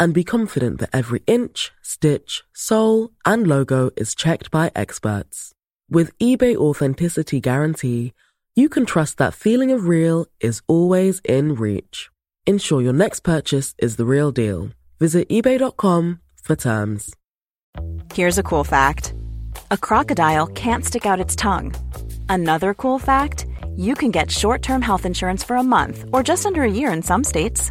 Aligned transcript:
and 0.00 0.14
be 0.14 0.24
confident 0.24 0.80
that 0.80 0.90
every 0.92 1.22
inch, 1.26 1.70
stitch, 1.82 2.42
sole, 2.54 3.10
and 3.24 3.46
logo 3.46 3.90
is 3.96 4.14
checked 4.14 4.50
by 4.50 4.72
experts. 4.74 5.52
With 5.90 6.16
eBay 6.18 6.56
Authenticity 6.56 7.38
Guarantee, 7.40 8.14
you 8.56 8.68
can 8.68 8.86
trust 8.86 9.18
that 9.18 9.34
feeling 9.34 9.70
of 9.70 9.86
real 9.86 10.26
is 10.40 10.62
always 10.66 11.20
in 11.24 11.54
reach. 11.54 12.10
Ensure 12.46 12.80
your 12.80 12.92
next 12.92 13.20
purchase 13.20 13.74
is 13.78 13.96
the 13.96 14.06
real 14.06 14.32
deal. 14.32 14.70
Visit 14.98 15.28
eBay.com 15.28 16.20
for 16.42 16.56
terms. 16.56 17.14
Here's 18.14 18.38
a 18.38 18.42
cool 18.42 18.64
fact 18.64 19.14
a 19.70 19.76
crocodile 19.76 20.46
can't 20.48 20.84
stick 20.84 21.06
out 21.06 21.20
its 21.20 21.36
tongue. 21.36 21.74
Another 22.28 22.74
cool 22.74 22.98
fact 22.98 23.46
you 23.76 23.94
can 23.94 24.10
get 24.10 24.30
short 24.30 24.62
term 24.62 24.82
health 24.82 25.06
insurance 25.06 25.44
for 25.44 25.56
a 25.56 25.62
month 25.62 26.04
or 26.12 26.22
just 26.22 26.46
under 26.46 26.62
a 26.62 26.70
year 26.70 26.92
in 26.92 27.02
some 27.02 27.24
states. 27.24 27.70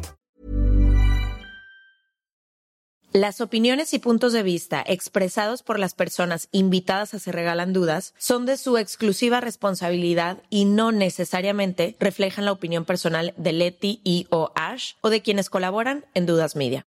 Las 3.13 3.41
opiniones 3.41 3.93
y 3.93 3.99
puntos 3.99 4.31
de 4.31 4.41
vista 4.41 4.81
expresados 4.87 5.63
por 5.63 5.77
las 5.77 5.93
personas 5.93 6.47
invitadas 6.53 7.13
a 7.13 7.19
Se 7.19 7.33
Regalan 7.33 7.73
Dudas 7.73 8.13
son 8.17 8.45
de 8.45 8.55
su 8.55 8.77
exclusiva 8.77 9.41
responsabilidad 9.41 10.41
y 10.49 10.63
no 10.63 10.93
necesariamente 10.93 11.97
reflejan 11.99 12.45
la 12.45 12.53
opinión 12.53 12.85
personal 12.85 13.33
de 13.35 13.51
Leti 13.51 13.99
y 14.05 14.27
o 14.29 14.53
Ash 14.55 14.93
o 15.01 15.09
de 15.09 15.21
quienes 15.21 15.49
colaboran 15.49 16.05
en 16.13 16.25
Dudas 16.25 16.55
Media. 16.55 16.85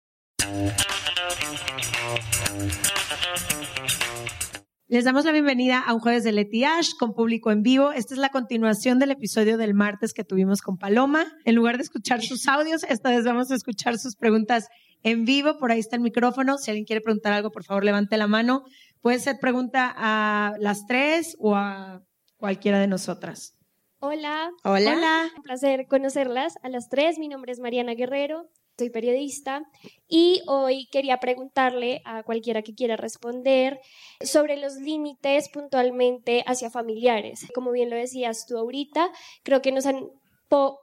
Les 4.88 5.04
damos 5.04 5.26
la 5.26 5.32
bienvenida 5.32 5.80
a 5.80 5.92
un 5.92 6.00
jueves 6.00 6.24
de 6.24 6.32
Leti 6.32 6.64
Ash 6.64 6.92
con 6.98 7.12
público 7.12 7.50
en 7.50 7.62
vivo. 7.62 7.92
Esta 7.92 8.14
es 8.14 8.20
la 8.20 8.30
continuación 8.30 8.98
del 8.98 9.10
episodio 9.10 9.58
del 9.58 9.74
martes 9.74 10.14
que 10.14 10.24
tuvimos 10.24 10.62
con 10.62 10.78
Paloma. 10.78 11.26
En 11.44 11.54
lugar 11.54 11.76
de 11.76 11.82
escuchar 11.82 12.22
sus 12.22 12.48
audios, 12.48 12.82
esta 12.84 13.10
vez 13.10 13.24
vamos 13.26 13.50
a 13.50 13.56
escuchar 13.56 13.98
sus 13.98 14.16
preguntas 14.16 14.68
en 15.04 15.24
vivo. 15.24 15.58
Por 15.58 15.70
ahí 15.70 15.78
está 15.78 15.94
el 15.94 16.02
micrófono. 16.02 16.58
Si 16.58 16.72
alguien 16.72 16.84
quiere 16.84 17.00
preguntar 17.00 17.32
algo, 17.32 17.52
por 17.52 17.62
favor, 17.62 17.84
levante 17.84 18.16
la 18.16 18.26
mano. 18.26 18.64
Puede 19.00 19.20
ser 19.20 19.38
pregunta 19.38 19.94
a 19.96 20.54
las 20.58 20.86
tres 20.86 21.36
o 21.38 21.54
a 21.54 22.02
cualquiera 22.36 22.80
de 22.80 22.88
nosotras. 22.88 23.54
Hola. 24.00 24.50
Hola. 24.64 24.96
Hola. 24.96 25.30
Un 25.36 25.42
placer 25.42 25.86
conocerlas 25.86 26.54
a 26.62 26.68
las 26.68 26.88
tres. 26.88 27.18
Mi 27.18 27.28
nombre 27.28 27.52
es 27.52 27.60
Mariana 27.60 27.94
Guerrero, 27.94 28.50
soy 28.76 28.90
periodista 28.90 29.62
y 30.08 30.42
hoy 30.46 30.88
quería 30.90 31.18
preguntarle 31.20 32.02
a 32.04 32.22
cualquiera 32.22 32.62
que 32.62 32.74
quiera 32.74 32.96
responder 32.96 33.80
sobre 34.20 34.56
los 34.56 34.74
límites 34.76 35.48
puntualmente 35.48 36.42
hacia 36.46 36.70
familiares. 36.70 37.46
Como 37.54 37.70
bien 37.70 37.88
lo 37.88 37.96
decías 37.96 38.46
tú 38.46 38.58
ahorita, 38.58 39.10
creo 39.42 39.62
que 39.62 39.70
nos 39.70 39.86
han 39.86 40.08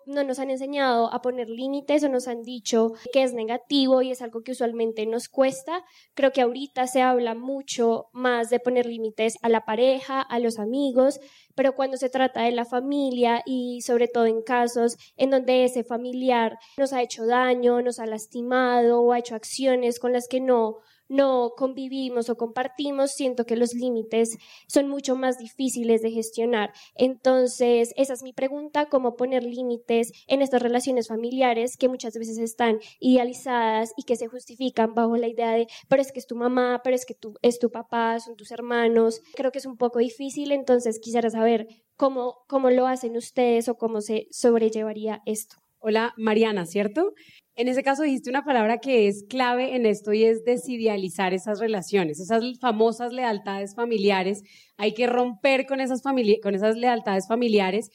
no 0.05 0.23
nos 0.23 0.39
han 0.39 0.49
enseñado 0.49 1.13
a 1.13 1.21
poner 1.21 1.49
límites 1.49 2.03
o 2.03 2.09
nos 2.09 2.27
han 2.27 2.43
dicho 2.43 2.93
que 3.13 3.23
es 3.23 3.33
negativo 3.33 4.01
y 4.01 4.11
es 4.11 4.21
algo 4.21 4.41
que 4.41 4.51
usualmente 4.51 5.05
nos 5.05 5.29
cuesta. 5.29 5.83
Creo 6.13 6.31
que 6.31 6.41
ahorita 6.41 6.87
se 6.87 7.01
habla 7.01 7.35
mucho 7.35 8.07
más 8.13 8.49
de 8.49 8.59
poner 8.59 8.85
límites 8.85 9.35
a 9.41 9.49
la 9.49 9.65
pareja, 9.65 10.21
a 10.21 10.39
los 10.39 10.59
amigos, 10.59 11.19
pero 11.55 11.75
cuando 11.75 11.97
se 11.97 12.09
trata 12.09 12.43
de 12.43 12.51
la 12.51 12.65
familia 12.65 13.43
y 13.45 13.81
sobre 13.81 14.07
todo 14.07 14.25
en 14.25 14.41
casos 14.41 14.97
en 15.17 15.29
donde 15.29 15.63
ese 15.65 15.83
familiar 15.83 16.57
nos 16.77 16.93
ha 16.93 17.01
hecho 17.01 17.25
daño, 17.25 17.81
nos 17.81 17.99
ha 17.99 18.05
lastimado 18.05 19.01
o 19.01 19.11
ha 19.11 19.19
hecho 19.19 19.35
acciones 19.35 19.99
con 19.99 20.13
las 20.13 20.27
que 20.27 20.41
no 20.41 20.77
no 21.11 21.51
convivimos 21.57 22.29
o 22.29 22.37
compartimos, 22.37 23.11
siento 23.11 23.45
que 23.45 23.57
los 23.57 23.73
límites 23.73 24.37
son 24.67 24.87
mucho 24.87 25.15
más 25.15 25.37
difíciles 25.37 26.01
de 26.01 26.11
gestionar. 26.11 26.71
Entonces, 26.95 27.93
esa 27.97 28.13
es 28.13 28.23
mi 28.23 28.33
pregunta, 28.33 28.87
cómo 28.87 29.15
poner 29.15 29.43
límites 29.43 30.11
en 30.27 30.41
estas 30.41 30.61
relaciones 30.61 31.09
familiares 31.09 31.75
que 31.77 31.89
muchas 31.89 32.13
veces 32.13 32.37
están 32.37 32.79
idealizadas 32.99 33.93
y 33.97 34.03
que 34.03 34.15
se 34.15 34.27
justifican 34.27 34.95
bajo 34.95 35.17
la 35.17 35.27
idea 35.27 35.51
de, 35.51 35.67
pero 35.89 36.01
es 36.01 36.11
que 36.11 36.19
es 36.19 36.27
tu 36.27 36.35
mamá, 36.35 36.81
pero 36.83 36.95
es 36.95 37.05
que 37.05 37.13
tú, 37.13 37.35
es 37.41 37.59
tu 37.59 37.69
papá, 37.69 38.19
son 38.19 38.35
tus 38.37 38.51
hermanos. 38.51 39.21
Creo 39.35 39.51
que 39.51 39.59
es 39.59 39.65
un 39.65 39.77
poco 39.77 39.99
difícil, 39.99 40.51
entonces 40.51 40.99
quisiera 40.99 41.29
saber 41.29 41.67
cómo, 41.97 42.37
cómo 42.47 42.69
lo 42.69 42.87
hacen 42.87 43.17
ustedes 43.17 43.67
o 43.67 43.75
cómo 43.75 44.01
se 44.01 44.27
sobrellevaría 44.31 45.21
esto. 45.25 45.57
Hola, 45.83 46.13
Mariana, 46.15 46.67
¿cierto? 46.67 47.15
En 47.55 47.67
ese 47.67 47.81
caso 47.81 48.03
dijiste 48.03 48.29
una 48.29 48.45
palabra 48.45 48.77
que 48.77 49.07
es 49.07 49.25
clave 49.27 49.75
en 49.75 49.87
esto 49.87 50.13
y 50.13 50.23
es 50.23 50.43
desidealizar 50.43 51.33
esas 51.33 51.59
relaciones, 51.59 52.19
esas 52.19 52.43
famosas 52.59 53.11
lealtades 53.11 53.73
familiares. 53.73 54.43
Hay 54.77 54.93
que 54.93 55.07
romper 55.07 55.65
con 55.65 55.79
esas, 55.79 56.03
con 56.03 56.53
esas 56.53 56.77
lealtades 56.77 57.27
familiares 57.27 57.89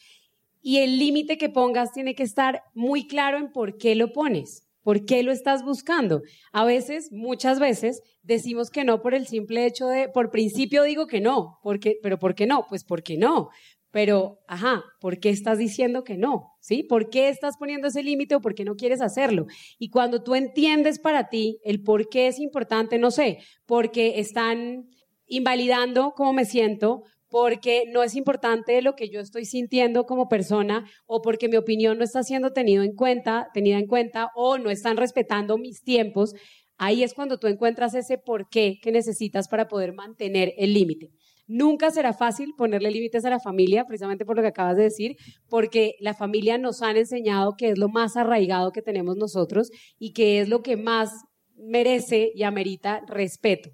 y 0.60 0.78
el 0.78 0.98
límite 0.98 1.38
que 1.38 1.48
pongas 1.48 1.92
tiene 1.92 2.16
que 2.16 2.24
estar 2.24 2.60
muy 2.74 3.06
claro 3.06 3.38
en 3.38 3.52
por 3.52 3.78
qué 3.78 3.94
lo 3.94 4.12
pones, 4.12 4.66
por 4.82 5.04
qué 5.04 5.22
lo 5.22 5.30
estás 5.30 5.62
buscando. 5.64 6.22
A 6.52 6.64
veces, 6.64 7.12
muchas 7.12 7.60
veces, 7.60 8.02
decimos 8.24 8.70
que 8.70 8.82
no 8.82 9.00
por 9.00 9.14
el 9.14 9.28
simple 9.28 9.64
hecho 9.64 9.86
de, 9.86 10.08
por 10.08 10.32
principio 10.32 10.82
digo 10.82 11.06
que 11.06 11.20
no, 11.20 11.60
porque, 11.62 11.98
pero 12.02 12.18
¿por 12.18 12.34
qué 12.34 12.46
no? 12.46 12.66
Pues 12.68 12.82
porque 12.82 13.16
no, 13.16 13.50
pero, 13.90 14.40
ajá, 14.46 14.84
¿por 15.00 15.20
qué 15.20 15.30
estás 15.30 15.58
diciendo 15.58 16.04
que 16.04 16.16
no? 16.16 16.52
¿Sí? 16.60 16.82
¿Por 16.82 17.08
qué 17.08 17.28
estás 17.28 17.56
poniendo 17.56 17.88
ese 17.88 18.02
límite 18.02 18.34
o 18.34 18.40
por 18.40 18.54
qué 18.54 18.64
no 18.64 18.76
quieres 18.76 19.00
hacerlo? 19.00 19.46
Y 19.78 19.90
cuando 19.90 20.22
tú 20.22 20.34
entiendes 20.34 20.98
para 20.98 21.28
ti 21.28 21.58
el 21.64 21.82
por 21.82 22.08
qué 22.08 22.26
es 22.26 22.38
importante, 22.38 22.98
no 22.98 23.10
sé, 23.10 23.38
porque 23.64 24.20
están 24.20 24.86
invalidando 25.26 26.12
cómo 26.16 26.32
me 26.32 26.44
siento, 26.44 27.04
porque 27.28 27.84
no 27.92 28.02
es 28.02 28.14
importante 28.14 28.80
lo 28.82 28.94
que 28.94 29.08
yo 29.08 29.20
estoy 29.20 29.44
sintiendo 29.44 30.06
como 30.06 30.28
persona 30.28 30.88
o 31.06 31.22
porque 31.22 31.48
mi 31.48 31.56
opinión 31.56 31.98
no 31.98 32.04
está 32.04 32.22
siendo 32.22 32.52
tenido 32.52 32.82
en 32.82 32.94
cuenta, 32.94 33.48
tenida 33.52 33.78
en 33.78 33.86
cuenta 33.86 34.30
o 34.34 34.58
no 34.58 34.70
están 34.70 34.96
respetando 34.96 35.58
mis 35.58 35.82
tiempos, 35.82 36.34
ahí 36.78 37.02
es 37.02 37.14
cuando 37.14 37.38
tú 37.38 37.46
encuentras 37.46 37.94
ese 37.94 38.18
por 38.18 38.48
qué 38.48 38.78
que 38.80 38.92
necesitas 38.92 39.48
para 39.48 39.68
poder 39.68 39.92
mantener 39.92 40.52
el 40.56 40.74
límite. 40.74 41.10
Nunca 41.46 41.92
será 41.92 42.12
fácil 42.12 42.54
ponerle 42.56 42.90
límites 42.90 43.24
a 43.24 43.30
la 43.30 43.38
familia, 43.38 43.84
precisamente 43.84 44.24
por 44.24 44.36
lo 44.36 44.42
que 44.42 44.48
acabas 44.48 44.76
de 44.76 44.82
decir, 44.84 45.16
porque 45.48 45.94
la 46.00 46.12
familia 46.12 46.58
nos 46.58 46.82
han 46.82 46.96
enseñado 46.96 47.54
que 47.56 47.70
es 47.70 47.78
lo 47.78 47.88
más 47.88 48.16
arraigado 48.16 48.72
que 48.72 48.82
tenemos 48.82 49.16
nosotros 49.16 49.70
y 49.98 50.12
que 50.12 50.40
es 50.40 50.48
lo 50.48 50.62
que 50.62 50.76
más 50.76 51.12
merece 51.54 52.32
y 52.34 52.42
amerita 52.42 53.00
respeto. 53.06 53.70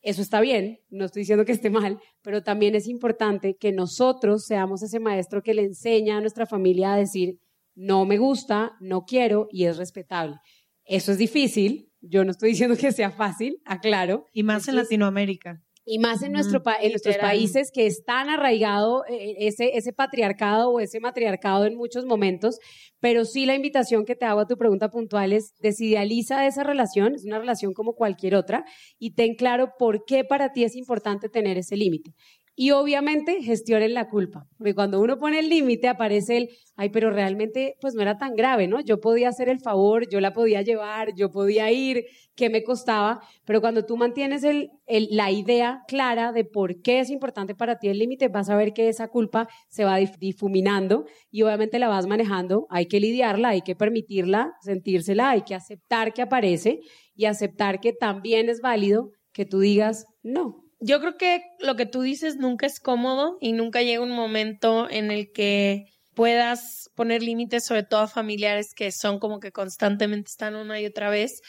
Eso 0.00 0.22
está 0.22 0.40
bien, 0.40 0.78
no 0.88 1.06
estoy 1.06 1.22
diciendo 1.22 1.44
que 1.44 1.50
esté 1.50 1.70
mal, 1.70 1.98
pero 2.22 2.44
también 2.44 2.76
es 2.76 2.86
importante 2.86 3.56
que 3.58 3.72
nosotros 3.72 4.44
seamos 4.44 4.80
ese 4.84 5.00
maestro 5.00 5.42
que 5.42 5.54
le 5.54 5.62
enseña 5.62 6.18
a 6.18 6.20
nuestra 6.20 6.46
familia 6.46 6.92
a 6.92 6.96
decir, 6.96 7.40
no 7.74 8.06
me 8.06 8.16
gusta, 8.16 8.76
no 8.80 9.02
quiero 9.02 9.48
y 9.50 9.64
es 9.64 9.76
respetable. 9.76 10.36
Eso 10.84 11.10
es 11.10 11.18
difícil, 11.18 11.90
yo 12.00 12.24
no 12.24 12.30
estoy 12.30 12.50
diciendo 12.50 12.76
que 12.76 12.92
sea 12.92 13.10
fácil, 13.10 13.60
aclaro. 13.64 14.26
Y 14.32 14.44
más 14.44 14.68
en 14.68 14.76
Latinoamérica 14.76 15.65
y 15.88 16.00
más 16.00 16.20
en, 16.22 16.32
nuestro 16.32 16.60
en 16.80 16.90
nuestros 16.90 17.16
países 17.16 17.70
que 17.72 17.86
están 17.86 18.28
arraigado 18.28 19.04
eh, 19.08 19.36
ese, 19.38 19.76
ese 19.76 19.92
patriarcado 19.92 20.70
o 20.70 20.80
ese 20.80 20.98
matriarcado 20.98 21.64
en 21.64 21.76
muchos 21.76 22.04
momentos, 22.04 22.58
pero 22.98 23.24
sí 23.24 23.46
la 23.46 23.54
invitación 23.54 24.04
que 24.04 24.16
te 24.16 24.24
hago 24.24 24.40
a 24.40 24.46
tu 24.48 24.56
pregunta 24.56 24.90
puntual 24.90 25.32
es 25.32 25.54
desidealiza 25.60 26.44
esa 26.46 26.64
relación, 26.64 27.14
es 27.14 27.24
una 27.24 27.38
relación 27.38 27.72
como 27.72 27.94
cualquier 27.94 28.34
otra, 28.34 28.64
y 28.98 29.14
ten 29.14 29.36
claro 29.36 29.74
por 29.78 30.04
qué 30.04 30.24
para 30.24 30.52
ti 30.52 30.64
es 30.64 30.74
importante 30.74 31.28
tener 31.28 31.56
ese 31.56 31.76
límite. 31.76 32.14
Y 32.58 32.70
obviamente 32.70 33.42
gestionen 33.42 33.92
la 33.92 34.08
culpa, 34.08 34.48
porque 34.56 34.74
cuando 34.74 34.98
uno 34.98 35.18
pone 35.18 35.40
el 35.40 35.50
límite 35.50 35.88
aparece 35.88 36.38
el, 36.38 36.48
ay, 36.74 36.88
pero 36.88 37.10
realmente 37.10 37.76
pues 37.82 37.94
no 37.94 38.00
era 38.00 38.16
tan 38.16 38.34
grave, 38.34 38.66
¿no? 38.66 38.80
Yo 38.80 38.98
podía 38.98 39.28
hacer 39.28 39.50
el 39.50 39.60
favor, 39.60 40.08
yo 40.08 40.20
la 40.22 40.32
podía 40.32 40.62
llevar, 40.62 41.14
yo 41.14 41.30
podía 41.30 41.70
ir, 41.70 42.06
¿qué 42.34 42.48
me 42.48 42.64
costaba? 42.64 43.20
Pero 43.44 43.60
cuando 43.60 43.84
tú 43.84 43.98
mantienes 43.98 44.42
el, 44.42 44.70
la 44.86 45.30
idea 45.30 45.82
clara 45.86 46.32
de 46.32 46.46
por 46.46 46.80
qué 46.80 47.00
es 47.00 47.10
importante 47.10 47.54
para 47.54 47.78
ti 47.78 47.88
el 47.88 47.98
límite, 47.98 48.28
vas 48.28 48.48
a 48.48 48.56
ver 48.56 48.72
que 48.72 48.88
esa 48.88 49.08
culpa 49.08 49.48
se 49.68 49.84
va 49.84 49.98
difuminando 49.98 51.04
y 51.30 51.42
obviamente 51.42 51.78
la 51.78 51.88
vas 51.88 52.06
manejando, 52.06 52.66
hay 52.70 52.86
que 52.86 53.00
lidiarla, 53.00 53.50
hay 53.50 53.60
que 53.60 53.76
permitirla, 53.76 54.54
sentírsela, 54.62 55.28
hay 55.28 55.42
que 55.42 55.54
aceptar 55.54 56.14
que 56.14 56.22
aparece 56.22 56.80
y 57.14 57.26
aceptar 57.26 57.80
que 57.80 57.92
también 57.92 58.48
es 58.48 58.62
válido 58.62 59.10
que 59.32 59.44
tú 59.44 59.60
digas 59.60 60.06
no 60.22 60.65
yo 60.80 61.00
creo 61.00 61.16
que 61.16 61.42
lo 61.60 61.76
que 61.76 61.86
tú 61.86 62.02
dices 62.02 62.36
nunca 62.36 62.66
es 62.66 62.80
cómodo 62.80 63.38
y 63.40 63.52
nunca 63.52 63.82
llega 63.82 64.02
un 64.02 64.10
momento 64.10 64.88
en 64.90 65.10
el 65.10 65.32
que 65.32 65.86
puedas 66.14 66.90
poner 66.94 67.22
límites, 67.22 67.64
sobre 67.64 67.82
todo 67.82 68.00
a 68.00 68.08
familiares 68.08 68.72
que 68.74 68.90
son 68.90 69.18
como 69.18 69.38
que 69.38 69.52
constantemente 69.52 70.30
están 70.30 70.54
una 70.54 70.80
y 70.80 70.86
otra 70.86 71.10
vez, 71.10 71.42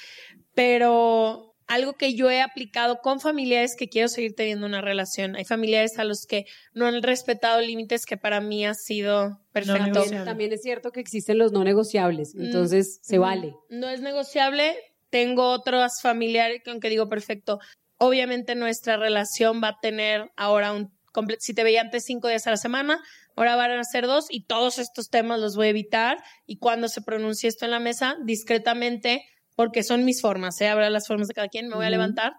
pero 0.53 1.55
algo 1.67 1.93
que 1.93 2.15
yo 2.15 2.29
he 2.29 2.41
aplicado 2.41 2.99
con 3.01 3.19
familiares 3.19 3.75
que 3.77 3.89
quiero 3.89 4.07
seguir 4.07 4.35
teniendo 4.35 4.65
una 4.65 4.81
relación. 4.81 5.35
Hay 5.35 5.45
familiares 5.45 5.99
a 5.99 6.05
los 6.05 6.25
que 6.25 6.45
no 6.73 6.85
han 6.85 7.01
respetado 7.03 7.61
límites 7.61 8.05
que 8.05 8.17
para 8.17 8.41
mí 8.41 8.65
ha 8.65 8.73
sido 8.73 9.41
perfecto. 9.51 10.03
también 10.23 10.53
es 10.53 10.61
cierto 10.61 10.91
que 10.91 11.01
existen 11.01 11.37
los 11.37 11.51
no 11.51 11.63
negociables, 11.63 12.35
mm, 12.35 12.41
entonces 12.41 12.99
se 13.01 13.17
vale. 13.17 13.53
No 13.69 13.89
es 13.89 14.01
negociable. 14.01 14.75
Tengo 15.09 15.51
otros 15.51 16.01
familiares 16.01 16.61
que 16.63 16.71
aunque 16.71 16.89
digo 16.89 17.07
perfecto, 17.07 17.59
obviamente 17.97 18.55
nuestra 18.55 18.97
relación 18.97 19.61
va 19.63 19.69
a 19.69 19.79
tener 19.79 20.31
ahora 20.35 20.71
un 20.73 20.95
si 21.39 21.53
te 21.53 21.63
veía 21.63 21.81
antes 21.81 22.05
cinco 22.05 22.27
días 22.27 22.45
a 22.47 22.51
la 22.51 22.57
semana, 22.57 23.01
ahora 23.35 23.55
van 23.55 23.71
a 23.71 23.83
ser 23.83 24.05
dos 24.05 24.27
y 24.29 24.43
todos 24.43 24.77
estos 24.77 25.09
temas 25.09 25.39
los 25.39 25.55
voy 25.55 25.67
a 25.67 25.69
evitar 25.71 26.23
y 26.45 26.57
cuando 26.57 26.87
se 26.89 27.01
pronuncie 27.01 27.49
esto 27.49 27.65
en 27.65 27.71
la 27.71 27.79
mesa, 27.79 28.17
discretamente, 28.23 29.25
porque 29.55 29.83
son 29.83 30.05
mis 30.05 30.21
formas, 30.21 30.61
¿eh? 30.61 30.67
habrá 30.67 30.89
las 30.89 31.07
formas 31.07 31.27
de 31.27 31.33
cada 31.33 31.47
quien, 31.47 31.67
me 31.67 31.75
voy 31.75 31.85
a 31.85 31.89
levantar. 31.89 32.33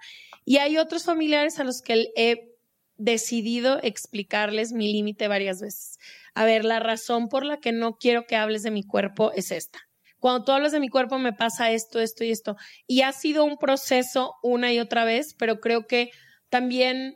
Y 0.44 0.58
hay 0.58 0.78
otros 0.78 1.04
familiares 1.04 1.58
a 1.58 1.64
los 1.64 1.82
que 1.82 2.06
he 2.14 2.54
decidido 2.96 3.80
explicarles 3.82 4.72
mi 4.72 4.92
límite 4.92 5.28
varias 5.28 5.60
veces. 5.60 5.98
A 6.34 6.44
ver, 6.44 6.64
la 6.64 6.78
razón 6.78 7.28
por 7.28 7.44
la 7.44 7.58
que 7.58 7.72
no 7.72 7.96
quiero 7.96 8.26
que 8.26 8.36
hables 8.36 8.62
de 8.62 8.70
mi 8.70 8.84
cuerpo 8.84 9.32
es 9.32 9.50
esta 9.50 9.87
cuando 10.18 10.44
tú 10.44 10.52
hablas 10.52 10.72
de 10.72 10.80
mi 10.80 10.88
cuerpo 10.88 11.18
me 11.18 11.32
pasa 11.32 11.70
esto, 11.70 12.00
esto 12.00 12.24
y 12.24 12.30
esto. 12.30 12.56
Y 12.86 13.02
ha 13.02 13.12
sido 13.12 13.44
un 13.44 13.56
proceso 13.56 14.34
una 14.42 14.72
y 14.72 14.80
otra 14.80 15.04
vez, 15.04 15.34
pero 15.38 15.60
creo 15.60 15.86
que 15.86 16.10
también 16.48 17.14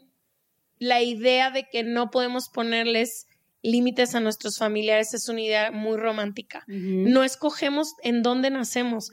la 0.79 1.03
idea 1.03 1.51
de 1.51 1.69
que 1.71 1.83
no 1.83 2.11
podemos 2.11 2.49
ponerles 2.49 3.27
límites 3.63 4.15
a 4.15 4.21
nuestros 4.21 4.59
familiares 4.59 5.15
es 5.15 5.29
una 5.29 5.41
idea 5.41 5.71
muy 5.71 5.97
romántica. 5.97 6.65
No 6.67 7.23
escogemos 7.23 7.95
en 8.03 8.23
dónde 8.23 8.51
nacemos 8.51 9.13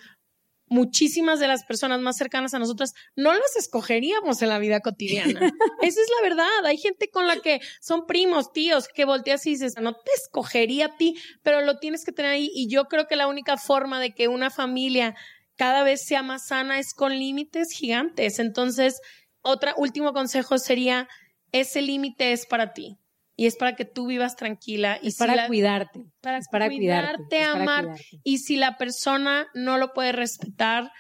muchísimas 0.70 1.40
de 1.40 1.48
las 1.48 1.66
personas 1.66 2.00
más 2.00 2.18
cercanas 2.18 2.54
a 2.54 2.60
nosotras 2.60 2.94
no 3.16 3.34
las 3.34 3.56
escogeríamos 3.58 4.42
en 4.42 4.50
la 4.50 4.60
vida 4.60 4.80
cotidiana. 4.80 5.40
Esa 5.82 6.02
es 6.02 6.08
la 6.18 6.30
verdad. 6.30 6.66
Hay 6.66 6.78
gente 6.78 7.10
con 7.10 7.28
la 7.28 7.42
que 7.42 7.60
son 7.82 8.06
primos, 8.06 8.54
tíos, 8.54 8.88
que 8.88 9.06
volteas 9.06 9.46
y 9.46 9.52
dices, 9.52 9.76
no 9.82 9.94
te 9.94 10.12
escogería 10.16 10.86
a 10.88 10.98
ti, 10.98 11.16
pero 11.44 11.62
lo 11.62 11.80
tienes 11.80 12.06
que 12.06 12.12
tener 12.12 12.32
ahí. 12.32 12.52
Y 12.54 12.70
yo 12.70 12.86
creo 12.86 13.08
que 13.08 13.16
la 13.16 13.28
única 13.28 13.58
forma 13.58 14.00
de 14.00 14.14
que 14.14 14.28
una 14.28 14.50
familia 14.50 15.16
cada 15.56 15.84
vez 15.84 16.06
sea 16.06 16.24
más 16.24 16.48
sana 16.48 16.80
es 16.80 16.94
con 16.94 17.18
límites 17.18 17.72
gigantes. 17.72 18.40
Entonces, 18.40 19.02
otro 19.42 19.74
último 19.78 20.14
consejo 20.14 20.58
sería, 20.58 21.08
ese 21.52 21.82
límite 21.82 22.32
es 22.32 22.46
para 22.46 22.74
ti 22.74 23.00
y 23.40 23.46
es 23.46 23.56
para 23.56 23.74
que 23.74 23.86
tú 23.86 24.08
vivas 24.08 24.36
tranquila. 24.36 25.00
Y 25.02 25.14
para 25.14 25.48
cuidarte. 25.48 26.04
Para, 26.20 26.42
para 26.52 26.68
cuidarte, 26.68 27.42
amar. 27.42 27.96
Y 28.22 28.40
si 28.40 28.58
la 28.58 28.78
persona 28.78 29.48
no 29.54 29.78
lo 29.78 29.94
puede 29.94 30.12
respetar, 30.12 30.92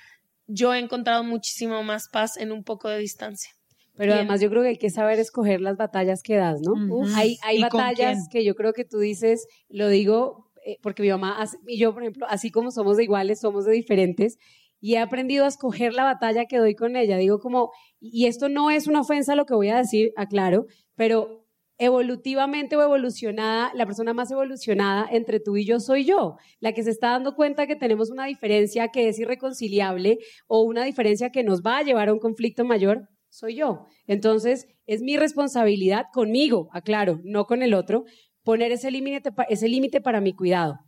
yo 0.47 0.73
he 0.73 0.79
encontrado 0.79 1.21
muchísimo 1.25 1.83
más 1.83 2.07
paz 2.07 2.37
en 2.37 2.53
un 2.53 2.63
poco 2.63 2.87
de 2.87 2.97
distancia. 2.97 3.51
Pero 3.97 4.13
además 4.13 4.39
yo 4.39 4.49
creo 4.49 4.61
que 4.61 4.69
hay 4.69 4.77
que 4.77 4.89
saber 4.89 5.19
escoger 5.19 5.59
las 5.59 5.75
batallas 5.75 6.23
que 6.23 6.37
das, 6.37 6.61
¿no? 6.61 7.03
Hay, 7.13 7.37
hay 7.43 7.59
batallas 7.59 8.29
que 8.31 8.45
yo 8.45 8.55
creo 8.55 8.71
que 8.71 8.85
tú 8.85 8.99
dices, 8.99 9.45
lo 9.67 9.89
digo 9.89 10.49
eh, 10.65 10.77
porque 10.81 11.03
mi 11.03 11.09
mamá 11.09 11.45
y 11.67 11.77
yo, 11.77 11.93
por 11.93 12.03
ejemplo, 12.03 12.25
así 12.29 12.51
como 12.51 12.71
somos 12.71 12.95
de 12.95 13.03
iguales, 13.03 13.41
somos 13.41 13.65
de 13.65 13.73
diferentes, 13.73 14.37
y 14.79 14.93
he 14.93 14.99
aprendido 14.99 15.43
a 15.43 15.49
escoger 15.49 15.93
la 15.93 16.05
batalla 16.05 16.45
que 16.45 16.57
doy 16.57 16.73
con 16.73 16.95
ella. 16.95 17.17
Digo 17.17 17.39
como, 17.39 17.71
y 17.99 18.27
esto 18.27 18.47
no 18.47 18.71
es 18.71 18.87
una 18.87 19.01
ofensa 19.01 19.35
lo 19.35 19.45
que 19.45 19.55
voy 19.55 19.67
a 19.67 19.75
decir, 19.75 20.13
aclaro, 20.15 20.67
pero 20.95 21.38
evolutivamente 21.79 22.75
o 22.75 22.83
evolucionada, 22.83 23.71
la 23.73 23.85
persona 23.85 24.13
más 24.13 24.29
evolucionada 24.29 25.07
entre 25.11 25.39
tú 25.39 25.55
y 25.55 25.65
yo 25.65 25.79
soy 25.79 26.03
yo, 26.03 26.35
la 26.59 26.73
que 26.73 26.83
se 26.83 26.91
está 26.91 27.11
dando 27.11 27.35
cuenta 27.35 27.67
que 27.67 27.77
tenemos 27.77 28.11
una 28.11 28.25
diferencia 28.25 28.89
que 28.89 29.07
es 29.07 29.17
irreconciliable 29.17 30.19
o 30.47 30.61
una 30.61 30.83
diferencia 30.83 31.31
que 31.31 31.43
nos 31.43 31.61
va 31.61 31.77
a 31.77 31.83
llevar 31.83 32.09
a 32.09 32.13
un 32.13 32.19
conflicto 32.19 32.65
mayor, 32.65 33.07
soy 33.29 33.55
yo. 33.55 33.85
Entonces, 34.07 34.67
es 34.85 35.01
mi 35.01 35.15
responsabilidad 35.15 36.07
conmigo, 36.13 36.69
aclaro, 36.73 37.21
no 37.23 37.45
con 37.45 37.63
el 37.63 37.73
otro, 37.73 38.03
poner 38.43 38.73
ese 38.73 38.91
límite 38.91 39.31
ese 39.47 39.69
límite 39.69 40.01
para 40.01 40.19
mi 40.19 40.33
cuidado. 40.33 40.79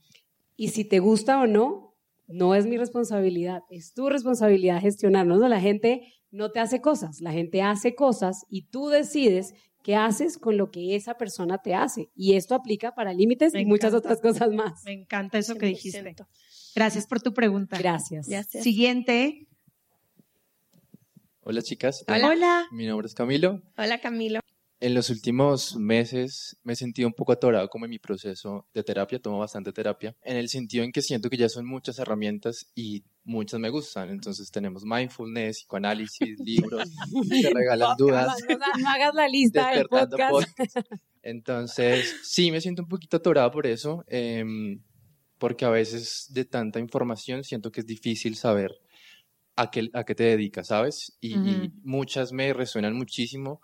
Y 0.58 0.70
si 0.70 0.84
te 0.84 1.00
gusta 1.00 1.40
o 1.40 1.48
no, 1.48 1.96
no 2.28 2.54
es 2.54 2.66
mi 2.66 2.78
responsabilidad, 2.78 3.62
es 3.70 3.94
tu 3.94 4.10
responsabilidad 4.10 4.82
gestionarnos. 4.82 5.40
La 5.40 5.62
gente 5.62 6.02
no 6.32 6.52
te 6.52 6.60
hace 6.60 6.82
cosas, 6.82 7.22
la 7.22 7.32
gente 7.32 7.62
hace 7.62 7.96
cosas 7.96 8.46
y 8.50 8.68
tú 8.70 8.90
decides 8.90 9.54
¿Qué 9.84 9.96
haces 9.96 10.38
con 10.38 10.58
lo 10.58 10.70
que 10.70 10.96
esa 10.96 11.16
persona 11.16 11.58
te 11.58 11.74
hace? 11.74 12.10
Y 12.16 12.34
esto 12.34 12.56
aplica 12.56 12.94
para 12.94 13.14
límites 13.14 13.54
y 13.56 13.66
muchas 13.66 13.94
otras 13.94 14.22
cosas 14.22 14.52
más. 14.52 14.84
Me 14.86 14.94
encanta 14.94 15.38
eso 15.38 15.56
que 15.56 15.68
dijiste. 15.68 16.16
Gracias 16.76 17.08
por 17.08 17.22
tu 17.22 17.34
pregunta. 17.34 17.78
Gracias. 17.78 18.28
Siguiente. 18.50 19.48
Hola 21.42 21.62
chicas. 21.62 22.06
Hola. 22.08 22.68
Mi 22.72 22.86
nombre 22.86 23.08
es 23.08 23.16
Camilo. 23.16 23.62
Hola 23.78 24.00
Camilo. 24.00 24.42
En 24.80 24.96
los 24.96 25.10
últimos 25.12 25.76
meses 25.76 26.58
me 26.64 26.74
he 26.74 26.76
sentido 26.76 27.08
un 27.08 27.14
poco 27.14 27.32
atorado 27.32 27.70
como 27.70 27.86
en 27.86 27.92
mi 27.92 28.00
proceso 28.00 28.68
de 28.74 28.84
terapia, 28.84 29.20
tomo 29.20 29.38
bastante 29.38 29.72
terapia, 29.72 30.16
en 30.24 30.38
el 30.38 30.50
sentido 30.50 30.84
en 30.84 30.92
que 30.92 31.04
siento 31.04 31.30
que 31.30 31.38
ya 31.38 31.50
son 31.50 31.68
muchas 31.68 32.00
herramientas 32.00 32.72
y 32.74 33.04
muchas 33.24 33.60
me 33.60 33.70
gustan. 33.70 34.10
Entonces 34.10 34.50
tenemos 34.52 34.84
mindfulness, 34.84 35.60
psicoanálisis, 35.60 36.40
libros, 36.46 36.90
te 37.30 37.50
regalan 37.54 37.96
dudas. 37.98 38.38
No, 38.50 38.90
hagas 38.90 39.14
la 39.14 39.28
lista 39.28 39.72
del 39.72 39.88
podcast. 39.88 40.58
Entonces, 41.24 42.16
sí, 42.24 42.52
me 42.52 42.62
siento 42.62 42.82
un 42.82 42.88
poquito 42.88 43.18
atorado 43.18 43.52
por 43.52 43.68
eso, 43.68 44.04
em, 44.08 44.82
porque 45.38 45.66
a 45.66 45.70
veces 45.70 46.28
de 46.30 46.46
tanta 46.46 46.80
información 46.80 47.44
siento 47.44 47.72
que 47.72 47.82
es 47.82 47.86
difícil 47.86 48.36
saber 48.36 48.72
a 49.56 49.70
qué, 49.70 49.90
a 49.94 50.04
qué 50.04 50.16
te 50.16 50.24
dedicas, 50.24 50.68
¿sabes? 50.68 51.18
y 51.22 51.36
muchas 51.84 52.32
me 52.32 52.54
resuenan 52.54 52.96
muchísimo 52.96 53.62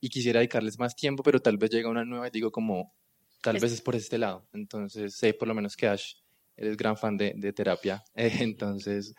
y 0.00 0.08
quisiera 0.10 0.40
dedicarles 0.40 0.78
más 0.78 0.94
tiempo, 0.94 1.22
pero 1.22 1.40
tal 1.40 1.56
vez 1.56 1.70
llega 1.70 1.88
una 1.88 2.04
nueva 2.04 2.28
y 2.28 2.30
digo 2.30 2.52
como, 2.52 2.94
tal 3.42 3.58
vez 3.58 3.72
es 3.72 3.80
por 3.80 3.96
este 3.96 4.18
lado. 4.18 4.46
Entonces 4.52 5.16
sé 5.16 5.34
por 5.34 5.48
lo 5.48 5.54
menos 5.54 5.76
que 5.76 5.88
Ash 5.88 6.14
eres 6.58 6.76
gran 6.76 6.96
fan 6.96 7.16
de, 7.16 7.32
de 7.36 7.52
terapia. 7.52 8.02
entonces, 8.14 9.14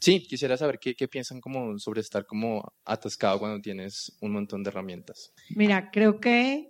sí, 0.00 0.22
quisiera 0.22 0.56
saber 0.56 0.78
qué, 0.80 0.94
qué, 0.94 1.08
piensan 1.08 1.40
como 1.40 1.78
sobre 1.78 2.00
estar 2.00 2.24
como 2.26 2.62
atascado 2.84 3.38
cuando 3.38 3.60
tienes 3.60 4.16
un 4.20 4.32
montón 4.32 4.62
de 4.62 4.70
herramientas. 4.70 5.32
Mira, 5.50 5.90
creo 5.90 6.20
que 6.20 6.68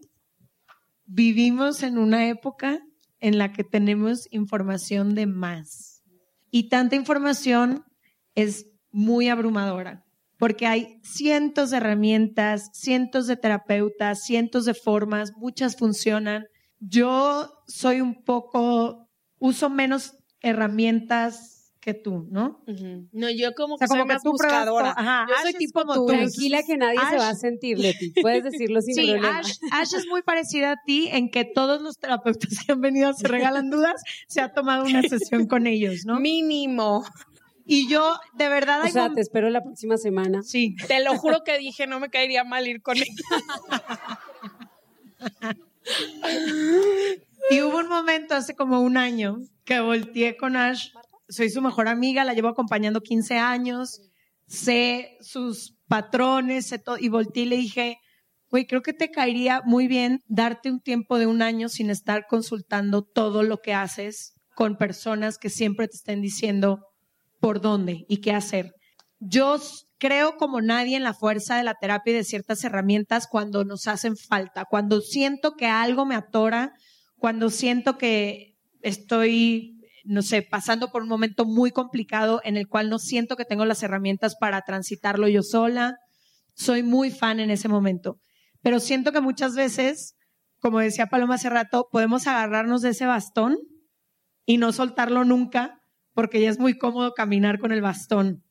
vivimos 1.05 1.83
en 1.83 1.99
una 1.99 2.29
época 2.29 2.81
en 3.21 3.39
la 3.39 3.53
que 3.53 3.65
tenemos 3.65 4.27
información 4.31 5.15
de 5.15 5.27
más. 5.27 6.03
Y 6.51 6.69
tanta 6.69 6.97
información 6.97 7.85
es 8.35 8.67
muy 8.91 9.29
abrumadora 9.29 10.07
porque 10.39 10.67
hay 10.67 11.01
cientos 11.03 11.71
de 11.71 11.79
herramientas, 11.79 12.71
cientos 12.73 13.27
de 13.27 13.37
terapeutas, 13.37 14.25
cientos 14.25 14.65
de 14.65 14.75
formas, 14.75 15.33
muchas 15.37 15.77
funcionan. 15.77 16.47
Yo 16.79 17.51
soy 17.67 18.01
un 18.01 18.23
poco, 18.23 19.06
uso 19.39 19.71
menos 19.71 20.15
herramientas 20.41 21.57
que 21.87 21.95
tú, 21.95 22.27
¿no? 22.33 22.65
No, 23.13 23.31
yo 23.31 23.55
como 23.55 23.79
que 23.79 23.87
soy 23.87 24.05
más 24.05 24.25
buscadora. 24.25 24.93
yo 25.29 25.35
soy 25.41 25.53
tipo 25.53 25.85
tú. 25.85 26.07
Tranquila 26.07 26.65
que 26.67 26.77
nadie 26.77 26.99
se 27.11 27.17
va 27.17 27.29
a 27.29 27.35
sentir, 27.37 27.79
Leti. 27.79 28.11
Puedes 28.21 28.43
decirlo 28.43 28.81
sin 28.81 28.97
sí, 28.97 29.01
problema. 29.03 29.39
Ash, 29.39 29.53
Ash, 29.71 29.95
es 29.95 30.05
muy 30.09 30.23
parecida 30.23 30.73
a 30.73 30.77
ti 30.85 31.09
en 31.13 31.31
que 31.31 31.45
todos 31.45 31.81
los 31.81 31.97
terapeutas 31.99 32.59
que 32.67 32.73
han 32.73 32.81
venido 32.81 33.09
a 33.11 33.13
Se 33.13 33.29
Regalan 33.29 33.71
Dudas 33.71 34.03
se 34.27 34.41
ha 34.41 34.53
tomado 34.53 34.85
una 34.85 35.03
sesión 35.03 35.47
con 35.47 35.69
ellos, 35.69 36.01
¿no? 36.07 36.19
Mínimo. 36.19 37.05
Y 37.65 37.89
yo, 37.89 38.17
de 38.35 38.49
verdad... 38.49 38.83
O 38.85 38.89
sea, 38.89 39.13
te 39.13 39.21
espero 39.21 39.49
la 39.49 39.63
próxima 39.63 39.97
semana. 39.97 40.43
Sí, 40.43 40.75
te 40.89 41.05
lo 41.05 41.17
juro 41.17 41.45
que 41.45 41.57
dije, 41.59 41.87
no 41.87 42.01
me 42.01 42.11
caería 42.11 42.43
mal 42.43 42.67
ir 42.67 42.83
con 42.83 42.97
ella. 42.97 43.07
y 47.51 47.63
hubo 47.63 47.79
un 47.79 47.89
momento 47.89 48.35
hace 48.35 48.55
como 48.55 48.81
un 48.81 48.97
año 48.97 49.39
que 49.65 49.81
volteé 49.81 50.37
con 50.37 50.57
Ash. 50.57 50.91
Soy 51.29 51.51
su 51.51 51.61
mejor 51.61 51.89
amiga, 51.89 52.25
la 52.25 52.35
llevo 52.35 52.49
acompañando 52.49 53.01
15 53.01 53.39
años. 53.39 54.01
Sé 54.47 55.17
sus 55.21 55.77
patrones, 55.89 56.67
sé 56.67 56.79
todo. 56.79 56.99
Y 56.99 57.09
volteé 57.09 57.45
y 57.45 57.47
le 57.47 57.57
dije, 57.57 57.99
güey, 58.51 58.67
creo 58.67 58.83
que 58.83 58.93
te 58.93 59.11
caería 59.11 59.63
muy 59.65 59.89
bien 59.89 60.23
darte 60.27 60.71
un 60.71 60.81
tiempo 60.81 61.19
de 61.19 61.27
un 61.27 61.43
año 61.43 61.69
sin 61.69 61.91
estar 61.91 62.27
consultando 62.29 63.03
todo 63.03 63.43
lo 63.43 63.59
que 63.59 63.75
haces 63.75 64.35
con 64.55 64.77
personas 64.77 65.39
que 65.39 65.51
siempre 65.51 65.89
te 65.89 65.97
estén 65.97 66.23
diciendo 66.23 66.81
por 67.41 67.61
dónde 67.61 68.05
y 68.09 68.19
qué 68.19 68.33
hacer. 68.33 68.73
Yo 69.19 69.59
creo 69.99 70.37
como 70.37 70.61
nadie 70.61 70.97
en 70.97 71.03
la 71.03 71.15
fuerza 71.15 71.57
de 71.57 71.65
la 71.65 71.75
terapia 71.75 72.13
y 72.13 72.17
de 72.17 72.25
ciertas 72.25 72.63
herramientas 72.65 73.27
cuando 73.31 73.65
nos 73.65 73.87
hacen 73.87 74.17
falta, 74.17 74.65
cuando 74.65 75.01
siento 75.01 75.55
que 75.57 75.67
algo 75.67 76.07
me 76.07 76.15
atora, 76.15 76.73
cuando 77.19 77.51
siento 77.51 77.99
que 77.99 78.57
estoy, 78.83 79.81
no 80.05 80.23
sé, 80.23 80.43
pasando 80.43 80.91
por 80.91 81.03
un 81.03 81.09
momento 81.09 81.45
muy 81.45 81.71
complicado 81.71 82.41
en 82.45 82.57
el 82.57 82.69
cual 82.69 82.91
no 82.91 82.99
siento 82.99 83.37
que 83.37 83.45
tengo 83.45 83.65
las 83.65 83.83
herramientas 83.83 84.37
para 84.37 84.63
transitarlo 84.63 85.29
yo 85.29 85.43
sola. 85.43 85.97
Soy 86.55 86.83
muy 86.83 87.11
fan 87.11 87.41
en 87.41 87.51
ese 87.51 87.69
momento. 87.69 88.19
Pero 88.63 88.81
siento 88.81 89.13
que 89.13 89.21
muchas 89.21 89.55
veces, 89.55 90.17
como 90.61 90.81
decía 90.81 91.07
Paloma 91.07 91.35
hace 91.35 91.51
rato, 91.51 91.89
podemos 91.91 92.27
agarrarnos 92.27 92.83
de 92.83 92.91
ese 92.91 93.07
bastón 93.07 93.59
y 94.45 94.59
no 94.59 94.73
soltarlo 94.73 95.25
nunca 95.25 95.81
porque 96.15 96.41
ya 96.41 96.49
es 96.49 96.59
muy 96.59 96.79
cómodo 96.79 97.13
caminar 97.13 97.59
con 97.59 97.73
el 97.73 97.83
bastón. 97.83 98.46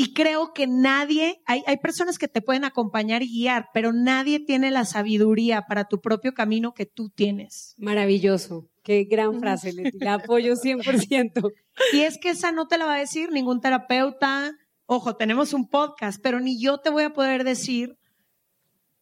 Y 0.00 0.14
creo 0.14 0.52
que 0.52 0.68
nadie, 0.68 1.42
hay, 1.44 1.64
hay, 1.66 1.76
personas 1.78 2.18
que 2.18 2.28
te 2.28 2.40
pueden 2.40 2.64
acompañar 2.64 3.24
y 3.24 3.32
guiar, 3.32 3.66
pero 3.74 3.92
nadie 3.92 4.38
tiene 4.38 4.70
la 4.70 4.84
sabiduría 4.84 5.62
para 5.62 5.88
tu 5.88 6.00
propio 6.00 6.34
camino 6.34 6.72
que 6.72 6.86
tú 6.86 7.10
tienes. 7.10 7.74
Maravilloso. 7.78 8.70
Qué 8.84 9.08
gran 9.10 9.40
frase, 9.40 9.72
Leti. 9.72 9.98
La 9.98 10.14
apoyo 10.22 10.54
100%. 10.54 11.52
Y 11.94 12.02
es 12.02 12.16
que 12.18 12.30
esa 12.30 12.52
no 12.52 12.68
te 12.68 12.78
la 12.78 12.86
va 12.86 12.94
a 12.94 13.00
decir 13.00 13.32
ningún 13.32 13.60
terapeuta. 13.60 14.52
Ojo, 14.86 15.16
tenemos 15.16 15.52
un 15.52 15.68
podcast, 15.68 16.20
pero 16.22 16.38
ni 16.38 16.62
yo 16.62 16.78
te 16.78 16.90
voy 16.90 17.02
a 17.02 17.12
poder 17.12 17.42
decir 17.42 17.98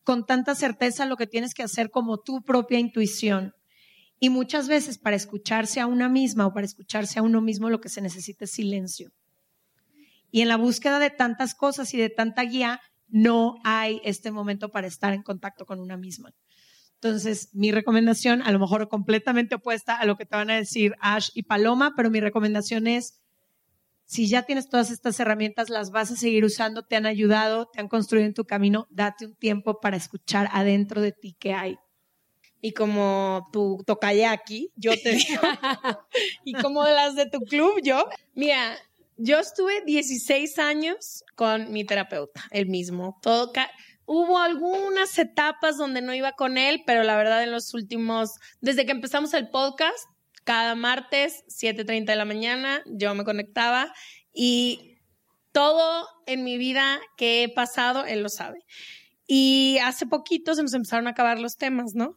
con 0.03 0.25
tanta 0.25 0.55
certeza 0.55 1.05
lo 1.05 1.19
que 1.19 1.26
tienes 1.26 1.53
que 1.53 1.62
hacer 1.62 1.91
como 1.91 2.19
tu 2.19 2.41
propia 2.41 2.79
intuición. 2.79 3.53
Y 4.19 4.31
muchas 4.31 4.67
veces 4.67 4.97
para 4.97 5.17
escucharse 5.17 5.79
a 5.79 5.87
una 5.87 6.09
misma 6.09 6.47
o 6.47 6.55
para 6.55 6.65
escucharse 6.65 7.19
a 7.19 7.23
uno 7.23 7.43
mismo 7.43 7.69
lo 7.69 7.83
que 7.83 7.91
se 7.91 8.00
necesita 8.00 8.47
es 8.47 8.53
silencio. 8.53 9.12
Y 10.30 10.42
en 10.42 10.49
la 10.49 10.56
búsqueda 10.56 10.99
de 10.99 11.11
tantas 11.11 11.54
cosas 11.54 11.92
y 11.95 11.99
de 11.99 12.11
tanta 12.11 12.42
guía, 12.42 12.80
no 13.09 13.56
hay 13.64 14.00
este 14.04 14.30
momento 14.30 14.71
para 14.71 14.87
estar 14.87 15.12
en 15.12 15.23
contacto 15.23 15.66
con 15.66 15.80
una 15.80 15.97
misma. 15.97 16.35
Entonces, 16.95 17.50
mi 17.52 17.73
recomendación, 17.73 18.42
a 18.42 18.50
lo 18.50 18.59
mejor 18.59 18.88
completamente 18.88 19.54
opuesta 19.54 19.97
a 19.97 20.06
lo 20.06 20.16
que 20.16 20.25
te 20.25 20.37
van 20.37 20.50
a 20.50 20.56
decir 20.56 20.95
Ash 21.00 21.28
y 21.35 21.42
Paloma, 21.42 21.92
pero 21.95 22.11
mi 22.11 22.21
recomendación 22.21 22.87
es, 22.87 23.21
si 24.06 24.28
ya 24.28 24.42
tienes 24.42 24.68
todas 24.68 24.90
estas 24.90 25.18
herramientas, 25.21 25.68
las 25.68 25.90
vas 25.90 26.11
a 26.11 26.16
seguir 26.16 26.45
usando, 26.45 26.85
te 26.85 26.97
han 26.97 27.06
ayudado, 27.06 27.66
te 27.66 27.80
han 27.80 27.88
construido 27.88 28.26
en 28.26 28.35
tu 28.35 28.45
camino, 28.45 28.87
date 28.90 29.26
un 29.26 29.35
tiempo 29.35 29.78
para 29.80 29.97
escuchar 29.97 30.49
adentro 30.52 31.00
de 31.00 31.12
ti 31.12 31.37
qué 31.38 31.52
hay. 31.52 31.76
Y 32.62 32.73
como 32.73 33.49
tu 33.52 33.83
tocayaki, 33.87 34.73
yo 34.76 34.92
te 35.00 35.12
digo, 35.12 35.42
y 36.45 36.54
como 36.54 36.85
las 36.85 37.14
de 37.14 37.28
tu 37.28 37.40
club, 37.40 37.80
yo, 37.83 38.09
mira, 38.35 38.76
yo 39.16 39.38
estuve 39.38 39.82
16 39.85 40.58
años 40.58 41.25
con 41.35 41.73
mi 41.73 41.85
terapeuta, 41.85 42.44
el 42.50 42.66
mismo. 42.66 43.18
Todo 43.23 43.52
Hubo 44.08 44.38
algunas 44.38 45.18
etapas 45.18 45.76
donde 45.76 46.00
no 46.00 46.14
iba 46.14 46.32
con 46.32 46.58
él, 46.58 46.85
pero 46.87 47.02
la 47.02 47.16
verdad 47.16 47.42
en 47.42 47.50
los 47.50 47.75
últimos, 47.75 48.30
desde 48.61 48.87
que 48.87 48.92
empezamos 48.92 49.35
el 49.35 49.49
podcast, 49.49 49.99
cada 50.44 50.76
martes, 50.76 51.44
7.30 51.49 52.04
de 52.04 52.16
la 52.16 52.25
mañana, 52.25 52.82
yo 52.87 53.12
me 53.16 53.25
conectaba 53.25 53.92
y 54.32 54.96
todo 55.50 56.06
en 56.26 56.44
mi 56.44 56.56
vida 56.56 57.00
que 57.16 57.42
he 57.42 57.49
pasado, 57.49 58.04
él 58.04 58.23
lo 58.23 58.28
sabe. 58.28 58.61
Y 59.26 59.78
hace 59.82 60.06
poquito 60.06 60.54
se 60.54 60.62
nos 60.62 60.73
empezaron 60.75 61.08
a 61.08 61.11
acabar 61.11 61.40
los 61.40 61.56
temas, 61.56 61.94
¿no? 61.94 62.16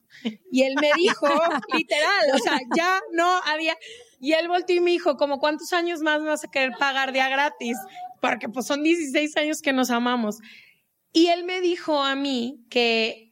Y 0.51 0.61
él 0.61 0.75
me 0.79 0.91
dijo, 0.95 1.25
literal, 1.73 2.25
o 2.35 2.37
sea, 2.37 2.59
ya 2.75 3.01
no 3.13 3.25
había, 3.45 3.75
y 4.19 4.33
él 4.33 4.47
volteó 4.47 4.75
y 4.75 4.81
me 4.81 4.91
dijo, 4.91 5.17
como 5.17 5.39
cuántos 5.39 5.73
años 5.73 6.01
más 6.01 6.21
me 6.21 6.27
vas 6.27 6.43
a 6.43 6.51
querer 6.51 6.71
pagar 6.77 7.11
día 7.11 7.29
gratis, 7.29 7.77
porque 8.21 8.49
pues 8.49 8.65
son 8.65 8.83
16 8.83 9.37
años 9.37 9.61
que 9.61 9.73
nos 9.73 9.89
amamos. 9.89 10.39
Y 11.13 11.27
él 11.27 11.43
me 11.43 11.61
dijo 11.61 12.03
a 12.03 12.15
mí 12.15 12.65
que 12.69 13.31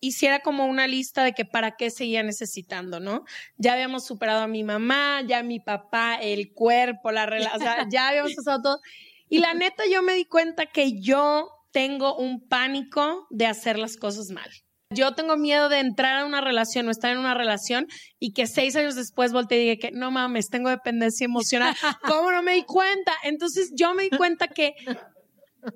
hiciera 0.00 0.40
como 0.40 0.66
una 0.66 0.86
lista 0.86 1.22
de 1.22 1.32
que 1.32 1.44
para 1.44 1.76
qué 1.76 1.90
seguía 1.90 2.22
necesitando, 2.22 2.98
¿no? 3.00 3.24
Ya 3.56 3.74
habíamos 3.74 4.04
superado 4.04 4.42
a 4.42 4.48
mi 4.48 4.64
mamá, 4.64 5.22
ya 5.26 5.42
mi 5.42 5.60
papá, 5.60 6.16
el 6.16 6.52
cuerpo, 6.52 7.12
la 7.12 7.26
relación, 7.26 7.90
ya 7.90 8.08
habíamos 8.08 8.34
pasado 8.34 8.62
todo. 8.62 8.80
Y 9.28 9.38
la 9.38 9.54
neta 9.54 9.84
yo 9.90 10.02
me 10.02 10.14
di 10.14 10.24
cuenta 10.24 10.66
que 10.66 11.00
yo 11.00 11.48
tengo 11.70 12.16
un 12.16 12.46
pánico 12.48 13.26
de 13.30 13.46
hacer 13.46 13.78
las 13.78 13.96
cosas 13.96 14.30
mal. 14.30 14.50
Yo 14.94 15.14
tengo 15.14 15.36
miedo 15.36 15.68
de 15.68 15.78
entrar 15.78 16.18
a 16.18 16.24
una 16.24 16.40
relación 16.40 16.88
o 16.88 16.90
estar 16.90 17.12
en 17.12 17.18
una 17.18 17.34
relación 17.34 17.86
y 18.18 18.32
que 18.32 18.46
seis 18.46 18.76
años 18.76 18.94
después 18.94 19.32
voltee 19.32 19.58
y 19.58 19.68
diga 19.70 19.88
que 19.88 19.96
no 19.96 20.10
mames, 20.10 20.48
tengo 20.48 20.68
dependencia 20.68 21.24
emocional. 21.24 21.74
¿Cómo 22.02 22.30
no 22.30 22.42
me 22.42 22.54
di 22.54 22.64
cuenta? 22.64 23.12
Entonces 23.22 23.72
yo 23.74 23.94
me 23.94 24.04
di 24.04 24.10
cuenta 24.10 24.48
que 24.48 24.74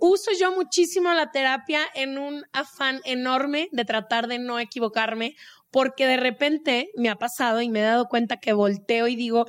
uso 0.01 0.31
yo 0.39 0.53
muchísimo 0.53 1.13
la 1.13 1.31
terapia 1.31 1.81
en 1.95 2.19
un 2.19 2.45
afán 2.53 3.01
enorme 3.05 3.69
de 3.73 3.85
tratar 3.85 4.27
de 4.27 4.39
no 4.39 4.59
equivocarme, 4.59 5.37
porque 5.71 6.07
de 6.07 6.17
repente 6.17 6.91
me 6.97 7.09
ha 7.09 7.17
pasado 7.17 7.61
y 7.63 7.69
me 7.69 7.81
he 7.81 7.85
dado 7.85 8.09
cuenta 8.09 8.39
que 8.39 8.53
volteo 8.53 9.09
y 9.09 9.17
digo, 9.17 9.47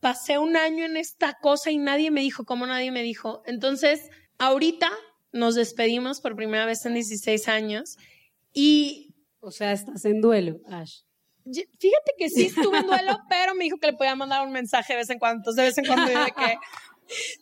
pasé 0.00 0.38
un 0.38 0.56
año 0.56 0.84
en 0.84 0.96
esta 0.96 1.34
cosa 1.34 1.70
y 1.70 1.78
nadie 1.78 2.10
me 2.10 2.20
dijo, 2.20 2.44
¿cómo 2.44 2.66
nadie 2.66 2.92
me 2.92 3.02
dijo? 3.02 3.42
Entonces, 3.46 4.10
ahorita 4.38 4.90
nos 5.32 5.54
despedimos 5.54 6.20
por 6.20 6.36
primera 6.36 6.66
vez 6.66 6.84
en 6.86 6.94
16 6.94 7.48
años 7.48 7.96
y, 8.52 9.14
o 9.40 9.50
sea, 9.50 9.72
estás 9.72 10.04
en 10.04 10.20
duelo, 10.20 10.60
Ash. 10.66 11.00
Fíjate 11.44 12.12
que 12.18 12.28
sí 12.28 12.46
estuve 12.46 12.78
en 12.78 12.86
duelo, 12.86 13.18
pero 13.28 13.54
me 13.54 13.64
dijo 13.64 13.78
que 13.78 13.88
le 13.88 13.92
podía 13.94 14.14
mandar 14.14 14.46
un 14.46 14.52
mensaje 14.52 14.92
de 14.92 14.98
vez 14.98 15.10
en 15.10 15.18
cuando. 15.18 15.38
Entonces, 15.38 15.56
de 15.56 15.62
vez 15.62 15.78
en 15.78 15.86
cuando 15.86 16.06
de 16.06 16.32
que... 16.32 16.58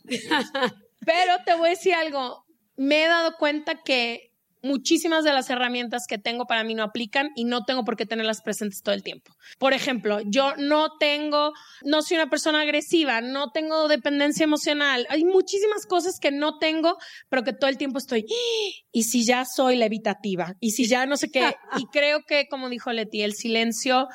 pero 1.05 1.33
te 1.45 1.55
voy 1.57 1.69
a 1.69 1.71
decir 1.71 1.95
algo. 1.95 2.45
Me 2.77 3.05
he 3.05 3.09
dado 3.09 3.37
cuenta 3.39 3.83
que 3.83 4.36
muchísimas 4.63 5.25
de 5.25 5.33
las 5.33 5.49
herramientas 5.51 6.07
que 6.09 6.19
tengo 6.19 6.47
para 6.47 6.65
mí 6.65 6.75
no 6.75 6.83
aplican 6.83 7.31
y 7.37 7.45
no 7.45 7.65
tengo 7.65 7.85
por 7.85 7.97
qué 7.97 8.07
tenerlas 8.07 8.43
presentes 8.43 8.83
todo 8.83 8.95
el 8.95 9.03
tiempo. 9.03 9.35
Por 9.59 9.73
ejemplo, 9.73 10.21
yo 10.25 10.55
no 10.57 10.97
tengo, 10.99 11.53
no 11.85 12.03
soy 12.03 12.17
una 12.17 12.31
persona 12.31 12.63
agresiva, 12.63 13.21
no 13.21 13.51
tengo 13.51 13.89
dependencia 13.89 14.45
emocional. 14.45 15.07
Hay 15.11 15.25
muchísimas 15.25 15.87
cosas 15.87 16.19
que 16.21 16.31
no 16.31 16.59
tengo, 16.59 16.97
pero 17.29 17.45
que 17.45 17.53
todo 17.53 17.71
el 17.71 17.79
tiempo 17.79 17.99
estoy, 17.99 18.27
y 18.93 19.05
si 19.05 19.25
ya 19.25 19.45
soy 19.45 19.77
levitativa, 19.77 20.55
y 20.61 20.73
si 20.73 20.87
ya 20.87 21.07
no 21.07 21.17
sé 21.17 21.31
qué. 21.31 21.55
Y 21.79 21.87
creo 21.93 22.21
que, 22.27 22.47
como 22.49 22.69
dijo 22.69 22.93
Leti, 22.93 23.23
el 23.23 23.35
silencio 23.35 24.09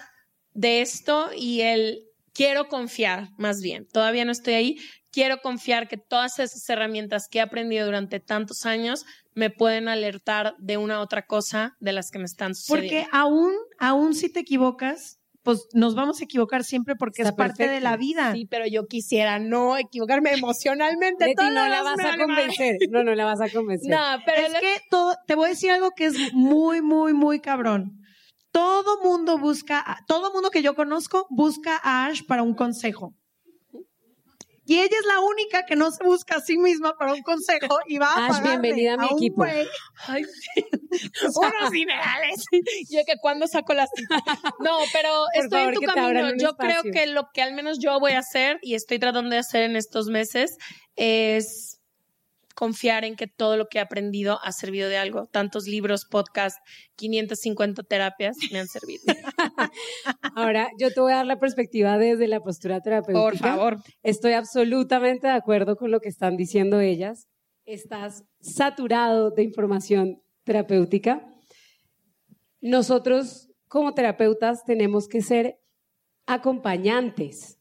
de 0.53 0.81
esto 0.81 1.29
y 1.35 1.61
el 1.61 1.99
quiero 2.33 2.67
confiar, 2.67 3.29
más 3.37 3.61
bien, 3.61 3.87
todavía 3.91 4.25
no 4.25 4.31
estoy 4.31 4.53
ahí, 4.53 4.77
quiero 5.11 5.39
confiar 5.41 5.87
que 5.87 5.97
todas 5.97 6.39
esas 6.39 6.67
herramientas 6.69 7.27
que 7.29 7.39
he 7.39 7.41
aprendido 7.41 7.85
durante 7.85 8.19
tantos 8.19 8.65
años 8.65 9.03
me 9.33 9.49
pueden 9.49 9.87
alertar 9.87 10.55
de 10.59 10.77
una 10.77 11.01
otra 11.01 11.25
cosa 11.25 11.77
de 11.79 11.93
las 11.93 12.11
que 12.11 12.19
me 12.19 12.25
están 12.25 12.55
sucediendo. 12.55 12.89
Porque 12.89 13.07
aún, 13.11 13.53
aún 13.79 14.13
si 14.13 14.29
te 14.29 14.41
equivocas, 14.41 15.21
pues 15.43 15.67
nos 15.73 15.95
vamos 15.95 16.21
a 16.21 16.25
equivocar 16.25 16.63
siempre 16.63 16.95
porque 16.95 17.23
es 17.23 17.31
parte 17.31 17.67
de 17.67 17.79
la 17.79 17.97
vida. 17.97 18.33
Sí, 18.33 18.45
pero 18.45 18.67
yo 18.67 18.87
quisiera 18.87 19.39
no 19.39 19.77
equivocarme 19.77 20.33
emocionalmente. 20.33 21.33
no 21.35 21.67
la 21.67 21.81
vas 21.81 21.99
a 21.99 22.17
convencer. 22.17 22.77
No, 22.89 23.03
no 23.03 23.15
la 23.15 23.25
vas 23.25 23.41
a 23.41 23.49
convencer. 23.49 23.89
No, 23.89 24.21
pero 24.25 24.47
es 24.47 24.53
que 24.53 24.81
todo, 24.89 25.15
te 25.25 25.35
voy 25.35 25.47
a 25.47 25.49
decir 25.49 25.71
algo 25.71 25.91
que 25.91 26.05
es 26.05 26.33
muy, 26.33 26.81
muy, 26.81 27.13
muy 27.13 27.39
cabrón. 27.39 27.97
Todo 28.51 29.01
mundo 29.01 29.37
busca, 29.37 30.03
todo 30.07 30.33
mundo 30.33 30.51
que 30.51 30.61
yo 30.61 30.75
conozco 30.75 31.25
busca 31.29 31.79
a 31.81 32.07
Ash 32.07 32.21
para 32.25 32.43
un 32.43 32.53
consejo. 32.53 33.15
Y 34.71 34.79
ella 34.79 34.97
es 34.97 35.05
la 35.05 35.19
única 35.19 35.65
que 35.65 35.75
no 35.75 35.91
se 35.91 36.01
busca 36.01 36.37
a 36.37 36.39
sí 36.39 36.57
misma 36.57 36.95
para 36.97 37.13
un 37.13 37.21
consejo 37.23 37.79
y 37.87 37.97
va 37.97 38.07
a 38.07 38.27
Ash, 38.27 38.41
bienvenida 38.41 38.93
a 38.93 38.97
mi 38.99 39.07
equipo. 39.07 39.43
Ay, 39.43 40.23
sí. 40.23 40.65
Unos 41.35 41.75
ideales. 41.75 42.45
Yo 42.89 43.01
que 43.05 43.17
cuando 43.19 43.47
saco 43.47 43.73
las 43.73 43.89
No, 44.59 44.77
pero 44.93 45.25
estoy 45.33 45.63
en 45.63 45.73
tu 45.73 45.81
camino. 45.81 46.37
Yo 46.37 46.55
creo 46.55 46.83
que 46.83 47.05
lo 47.07 47.31
que 47.33 47.41
al 47.41 47.53
menos 47.53 47.79
yo 47.79 47.99
voy 47.99 48.13
a 48.13 48.19
hacer 48.19 48.59
y 48.61 48.75
estoy 48.75 48.97
tratando 48.97 49.31
de 49.31 49.39
hacer 49.39 49.63
en 49.63 49.75
estos 49.75 50.05
meses 50.05 50.55
es 50.95 51.80
confiar 52.53 53.05
en 53.05 53.15
que 53.15 53.27
todo 53.27 53.57
lo 53.57 53.67
que 53.67 53.77
he 53.77 53.81
aprendido 53.81 54.39
ha 54.43 54.51
servido 54.51 54.89
de 54.89 54.97
algo. 54.97 55.27
Tantos 55.27 55.67
libros, 55.67 56.05
podcasts, 56.05 56.59
550 56.95 57.83
terapias 57.83 58.37
me 58.51 58.59
han 58.59 58.67
servido. 58.67 59.03
Ahora, 60.35 60.69
yo 60.79 60.91
te 60.91 61.01
voy 61.01 61.13
a 61.13 61.17
dar 61.17 61.25
la 61.25 61.39
perspectiva 61.39 61.97
desde 61.97 62.27
la 62.27 62.39
postura 62.39 62.81
terapéutica. 62.81 63.21
Por 63.21 63.37
favor. 63.37 63.77
Estoy 64.03 64.33
absolutamente 64.33 65.27
de 65.27 65.33
acuerdo 65.33 65.75
con 65.75 65.91
lo 65.91 65.99
que 65.99 66.09
están 66.09 66.37
diciendo 66.37 66.79
ellas. 66.79 67.27
Estás 67.65 68.23
saturado 68.39 69.31
de 69.31 69.43
información 69.43 70.21
terapéutica. 70.43 71.25
Nosotros, 72.59 73.49
como 73.67 73.93
terapeutas, 73.93 74.63
tenemos 74.65 75.07
que 75.07 75.21
ser 75.21 75.59
acompañantes. 76.25 77.57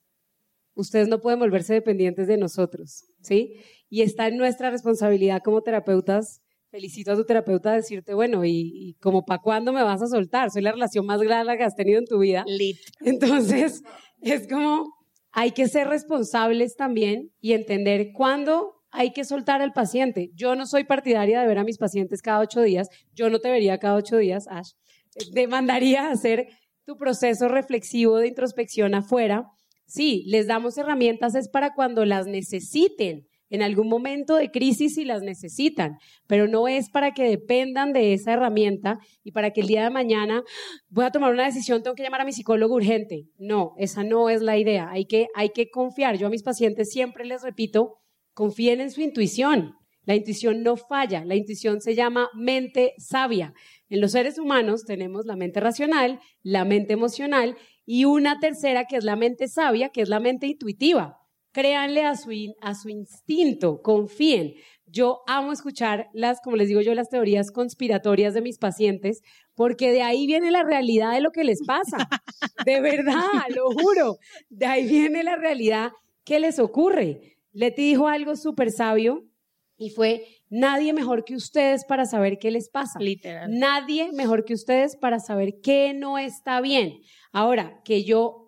Ustedes 0.74 1.08
no 1.08 1.20
pueden 1.20 1.40
volverse 1.40 1.74
dependientes 1.74 2.26
de 2.26 2.36
nosotros, 2.36 3.04
¿sí? 3.20 3.56
Y 3.90 4.00
está 4.00 4.28
en 4.28 4.38
nuestra 4.38 4.70
responsabilidad 4.70 5.42
como 5.44 5.60
terapeutas 5.60 6.40
felicito 6.70 7.12
a 7.12 7.16
tu 7.16 7.24
terapeuta 7.24 7.72
a 7.72 7.76
decirte, 7.76 8.14
bueno, 8.14 8.44
y, 8.44 8.70
y 8.72 8.94
como 8.94 9.24
para 9.24 9.42
cuándo 9.42 9.72
me 9.72 9.82
vas 9.82 10.02
a 10.02 10.06
soltar, 10.06 10.50
soy 10.50 10.62
la 10.62 10.72
relación 10.72 11.04
más 11.04 11.20
larga 11.20 11.56
que 11.56 11.64
has 11.64 11.74
tenido 11.74 11.98
en 11.98 12.06
tu 12.06 12.18
vida. 12.18 12.44
Lit. 12.46 12.78
Entonces, 13.00 13.82
es 14.20 14.48
como, 14.48 14.86
hay 15.32 15.50
que 15.50 15.68
ser 15.68 15.88
responsables 15.88 16.76
también 16.76 17.32
y 17.40 17.52
entender 17.52 18.12
cuándo 18.12 18.76
hay 18.92 19.12
que 19.12 19.24
soltar 19.24 19.62
al 19.62 19.72
paciente. 19.72 20.30
Yo 20.34 20.54
no 20.54 20.66
soy 20.66 20.84
partidaria 20.84 21.40
de 21.40 21.46
ver 21.46 21.58
a 21.58 21.64
mis 21.64 21.78
pacientes 21.78 22.22
cada 22.22 22.40
ocho 22.40 22.62
días, 22.62 22.88
yo 23.12 23.30
no 23.30 23.40
te 23.40 23.50
vería 23.50 23.78
cada 23.78 23.96
ocho 23.96 24.16
días, 24.16 24.46
Ash. 24.48 24.70
Demandaría 25.32 26.10
hacer 26.10 26.48
tu 26.84 26.96
proceso 26.96 27.48
reflexivo 27.48 28.18
de 28.18 28.28
introspección 28.28 28.94
afuera. 28.94 29.46
Sí, 29.86 30.24
les 30.28 30.46
damos 30.46 30.78
herramientas, 30.78 31.34
es 31.34 31.48
para 31.48 31.74
cuando 31.74 32.04
las 32.04 32.26
necesiten 32.26 33.26
en 33.50 33.62
algún 33.62 33.88
momento 33.88 34.36
de 34.36 34.50
crisis 34.50 34.94
si 34.94 35.04
las 35.04 35.22
necesitan, 35.22 35.98
pero 36.26 36.48
no 36.48 36.68
es 36.68 36.88
para 36.88 37.12
que 37.12 37.24
dependan 37.24 37.92
de 37.92 38.14
esa 38.14 38.32
herramienta 38.32 38.98
y 39.22 39.32
para 39.32 39.50
que 39.50 39.60
el 39.60 39.66
día 39.66 39.84
de 39.84 39.90
mañana 39.90 40.42
voy 40.88 41.04
a 41.04 41.10
tomar 41.10 41.32
una 41.32 41.44
decisión, 41.44 41.82
tengo 41.82 41.96
que 41.96 42.02
llamar 42.02 42.22
a 42.22 42.24
mi 42.24 42.32
psicólogo 42.32 42.74
urgente. 42.74 43.26
No, 43.38 43.74
esa 43.76 44.04
no 44.04 44.30
es 44.30 44.40
la 44.40 44.56
idea. 44.56 44.88
Hay 44.90 45.04
que, 45.04 45.26
hay 45.34 45.50
que 45.50 45.68
confiar. 45.68 46.16
Yo 46.16 46.28
a 46.28 46.30
mis 46.30 46.42
pacientes 46.42 46.90
siempre 46.90 47.24
les 47.24 47.42
repito, 47.42 47.98
confíen 48.32 48.80
en 48.80 48.90
su 48.90 49.02
intuición. 49.02 49.74
La 50.04 50.14
intuición 50.14 50.62
no 50.62 50.76
falla, 50.76 51.24
la 51.24 51.36
intuición 51.36 51.80
se 51.80 51.94
llama 51.94 52.30
mente 52.34 52.94
sabia. 52.98 53.52
En 53.88 54.00
los 54.00 54.12
seres 54.12 54.38
humanos 54.38 54.84
tenemos 54.84 55.26
la 55.26 55.36
mente 55.36 55.60
racional, 55.60 56.20
la 56.42 56.64
mente 56.64 56.94
emocional 56.94 57.56
y 57.84 58.06
una 58.06 58.40
tercera 58.40 58.86
que 58.86 58.96
es 58.96 59.04
la 59.04 59.16
mente 59.16 59.46
sabia, 59.46 59.90
que 59.90 60.00
es 60.00 60.08
la 60.08 60.18
mente 60.18 60.46
intuitiva. 60.46 61.19
Créanle 61.52 62.04
a 62.04 62.16
su, 62.16 62.30
a 62.60 62.74
su 62.74 62.88
instinto, 62.88 63.82
confíen. 63.82 64.54
Yo 64.86 65.20
amo 65.26 65.52
escuchar 65.52 66.08
las, 66.12 66.40
como 66.40 66.56
les 66.56 66.68
digo 66.68 66.80
yo, 66.80 66.94
las 66.94 67.08
teorías 67.08 67.50
conspiratorias 67.50 68.34
de 68.34 68.42
mis 68.42 68.58
pacientes, 68.58 69.22
porque 69.54 69.92
de 69.92 70.02
ahí 70.02 70.26
viene 70.26 70.50
la 70.50 70.62
realidad 70.62 71.12
de 71.12 71.20
lo 71.20 71.30
que 71.30 71.44
les 71.44 71.60
pasa. 71.66 72.08
De 72.64 72.80
verdad, 72.80 73.28
lo 73.54 73.70
juro. 73.70 74.18
De 74.48 74.66
ahí 74.66 74.88
viene 74.88 75.22
la 75.22 75.36
realidad 75.36 75.92
que 76.24 76.40
les 76.40 76.58
ocurre. 76.58 77.36
Leti 77.52 77.82
dijo 77.82 78.08
algo 78.08 78.36
súper 78.36 78.70
sabio 78.70 79.24
y 79.76 79.90
fue, 79.90 80.26
nadie 80.50 80.92
mejor 80.92 81.24
que 81.24 81.34
ustedes 81.34 81.84
para 81.84 82.04
saber 82.04 82.38
qué 82.38 82.50
les 82.50 82.68
pasa. 82.68 82.98
Literal. 83.00 83.50
Nadie 83.50 84.12
mejor 84.12 84.44
que 84.44 84.54
ustedes 84.54 84.96
para 84.96 85.20
saber 85.20 85.60
qué 85.62 85.94
no 85.94 86.18
está 86.18 86.60
bien. 86.60 87.00
Ahora, 87.32 87.80
que 87.84 88.04
yo 88.04 88.39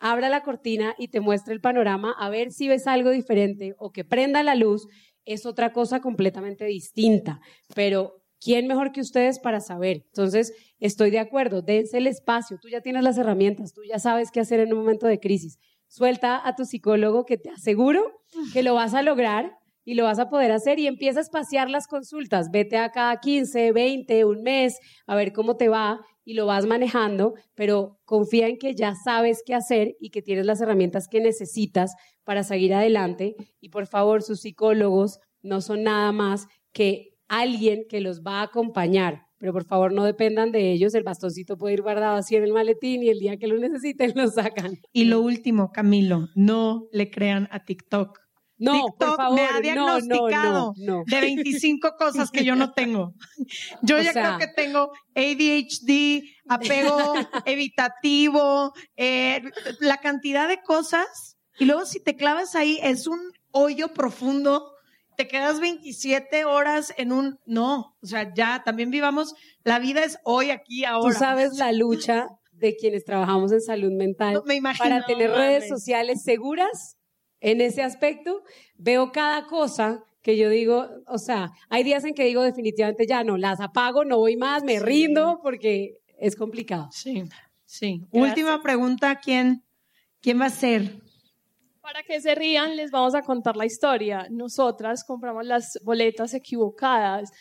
abra 0.00 0.28
la 0.28 0.42
cortina 0.42 0.94
y 0.98 1.08
te 1.08 1.20
muestre 1.20 1.54
el 1.54 1.60
panorama, 1.60 2.14
a 2.18 2.28
ver 2.30 2.52
si 2.52 2.68
ves 2.68 2.86
algo 2.86 3.10
diferente 3.10 3.74
o 3.78 3.90
que 3.90 4.04
prenda 4.04 4.42
la 4.42 4.54
luz, 4.54 4.86
es 5.24 5.46
otra 5.46 5.72
cosa 5.72 6.00
completamente 6.00 6.64
distinta. 6.64 7.40
Pero, 7.74 8.22
¿quién 8.40 8.66
mejor 8.66 8.92
que 8.92 9.00
ustedes 9.00 9.38
para 9.38 9.60
saber? 9.60 10.04
Entonces, 10.06 10.52
estoy 10.78 11.10
de 11.10 11.18
acuerdo, 11.18 11.62
dense 11.62 11.98
el 11.98 12.06
espacio, 12.06 12.58
tú 12.60 12.68
ya 12.68 12.80
tienes 12.80 13.02
las 13.02 13.18
herramientas, 13.18 13.72
tú 13.72 13.82
ya 13.84 13.98
sabes 13.98 14.30
qué 14.30 14.40
hacer 14.40 14.60
en 14.60 14.72
un 14.72 14.80
momento 14.80 15.06
de 15.06 15.20
crisis. 15.20 15.58
Suelta 15.86 16.46
a 16.46 16.54
tu 16.54 16.64
psicólogo 16.64 17.24
que 17.24 17.38
te 17.38 17.50
aseguro 17.50 18.20
que 18.52 18.62
lo 18.62 18.74
vas 18.74 18.94
a 18.94 19.02
lograr 19.02 19.58
y 19.88 19.94
lo 19.94 20.04
vas 20.04 20.18
a 20.18 20.28
poder 20.28 20.52
hacer 20.52 20.78
y 20.78 20.86
empieza 20.86 21.20
a 21.20 21.22
espaciar 21.22 21.70
las 21.70 21.86
consultas. 21.86 22.50
Vete 22.50 22.76
a 22.76 22.90
cada 22.90 23.20
15, 23.20 23.72
20, 23.72 24.26
un 24.26 24.42
mes, 24.42 24.78
a 25.06 25.16
ver 25.16 25.32
cómo 25.32 25.56
te 25.56 25.70
va 25.70 26.02
y 26.26 26.34
lo 26.34 26.44
vas 26.44 26.66
manejando, 26.66 27.32
pero 27.54 27.98
confía 28.04 28.48
en 28.48 28.58
que 28.58 28.74
ya 28.74 28.94
sabes 28.94 29.42
qué 29.46 29.54
hacer 29.54 29.96
y 29.98 30.10
que 30.10 30.20
tienes 30.20 30.44
las 30.44 30.60
herramientas 30.60 31.08
que 31.08 31.22
necesitas 31.22 31.94
para 32.22 32.42
seguir 32.42 32.74
adelante. 32.74 33.34
Y 33.62 33.70
por 33.70 33.86
favor, 33.86 34.20
sus 34.20 34.42
psicólogos 34.42 35.20
no 35.40 35.62
son 35.62 35.84
nada 35.84 36.12
más 36.12 36.48
que 36.74 37.14
alguien 37.26 37.86
que 37.88 38.02
los 38.02 38.20
va 38.20 38.40
a 38.40 38.42
acompañar. 38.42 39.22
Pero 39.38 39.54
por 39.54 39.64
favor 39.64 39.94
no 39.94 40.04
dependan 40.04 40.52
de 40.52 40.70
ellos, 40.70 40.94
el 40.94 41.04
bastoncito 41.04 41.56
puede 41.56 41.72
ir 41.72 41.80
guardado 41.82 42.16
así 42.16 42.36
en 42.36 42.44
el 42.44 42.52
maletín 42.52 43.02
y 43.04 43.08
el 43.08 43.20
día 43.20 43.38
que 43.38 43.46
lo 43.46 43.56
necesiten 43.56 44.12
lo 44.14 44.28
sacan. 44.28 44.74
Y 44.92 45.04
lo 45.04 45.22
último, 45.22 45.70
Camilo, 45.72 46.28
no 46.34 46.88
le 46.92 47.10
crean 47.10 47.48
a 47.52 47.64
TikTok. 47.64 48.27
No, 48.58 48.72
TikTok 48.72 48.96
por 48.98 49.16
favor, 49.16 49.34
me 49.36 49.44
ha 49.46 49.50
no, 49.52 49.54
no, 49.54 49.60
diagnosticado 49.60 50.74
no, 50.76 50.96
no. 50.98 51.02
de 51.06 51.20
25 51.20 51.92
cosas 51.98 52.30
que 52.30 52.44
yo 52.44 52.56
no 52.56 52.72
tengo. 52.72 53.14
Yo 53.82 53.98
O 53.98 54.00
ya 54.00 54.12
sea- 54.12 54.36
creo 54.36 54.38
que 54.38 54.54
tengo 54.54 54.90
ADHD, 55.14 56.22
apego 56.48 57.14
evitativo, 57.46 58.72
eh, 58.96 59.42
la 59.80 59.98
cantidad 59.98 60.48
de 60.48 60.60
cosas. 60.62 61.36
Y 61.58 61.64
luego 61.64 61.84
si 61.86 62.02
te 62.02 62.16
clavas 62.16 62.54
ahí, 62.54 62.78
es 62.82 63.06
un 63.06 63.18
hoyo 63.52 63.88
profundo. 63.94 64.72
Te 65.16 65.26
quedas 65.26 65.58
27 65.60 66.44
horas 66.44 66.92
en 66.96 67.10
un... 67.12 67.38
No, 67.44 67.96
o 68.00 68.06
sea, 68.06 68.32
ya 68.34 68.62
también 68.64 68.90
vivamos, 68.90 69.34
la 69.64 69.80
vida 69.80 70.04
es 70.04 70.18
hoy, 70.24 70.50
aquí, 70.50 70.82
Tú 70.82 70.88
ahora. 70.88 71.14
sabes 71.18 71.54
la 71.58 71.72
lucha 71.72 72.28
de 72.52 72.76
quienes 72.76 73.04
trabajamos 73.04 73.50
en 73.52 73.60
salud 73.60 73.92
mental 73.92 74.42
me 74.46 74.56
imagino. 74.56 74.88
para 74.88 75.06
tener 75.06 75.30
redes 75.30 75.68
sociales 75.68 76.22
seguras 76.24 76.96
en 77.40 77.60
ese 77.60 77.82
aspecto. 77.82 78.42
Veo 78.76 79.12
cada 79.12 79.46
cosa 79.46 80.04
que 80.22 80.36
yo 80.36 80.50
digo, 80.50 80.86
o 81.06 81.18
sea, 81.18 81.52
hay 81.68 81.84
días 81.84 82.04
en 82.04 82.14
que 82.14 82.24
digo 82.24 82.42
definitivamente 82.42 83.06
ya 83.06 83.24
no, 83.24 83.36
las 83.38 83.60
apago, 83.60 84.04
no 84.04 84.18
voy 84.18 84.36
más, 84.36 84.62
me 84.62 84.78
rindo 84.78 85.40
porque 85.42 86.00
es 86.18 86.36
complicado. 86.36 86.88
Sí, 86.90 87.24
sí. 87.64 88.04
Última 88.10 88.60
pregunta, 88.62 89.16
¿quién, 89.16 89.62
¿quién 90.20 90.40
va 90.40 90.46
a 90.46 90.50
ser? 90.50 91.00
Para 91.80 92.02
que 92.02 92.20
se 92.20 92.34
rían, 92.34 92.76
les 92.76 92.90
vamos 92.90 93.14
a 93.14 93.22
contar 93.22 93.56
la 93.56 93.64
historia. 93.64 94.26
Nosotras 94.30 95.04
compramos 95.04 95.46
las 95.46 95.78
boletas 95.82 96.34
equivocadas. 96.34 97.32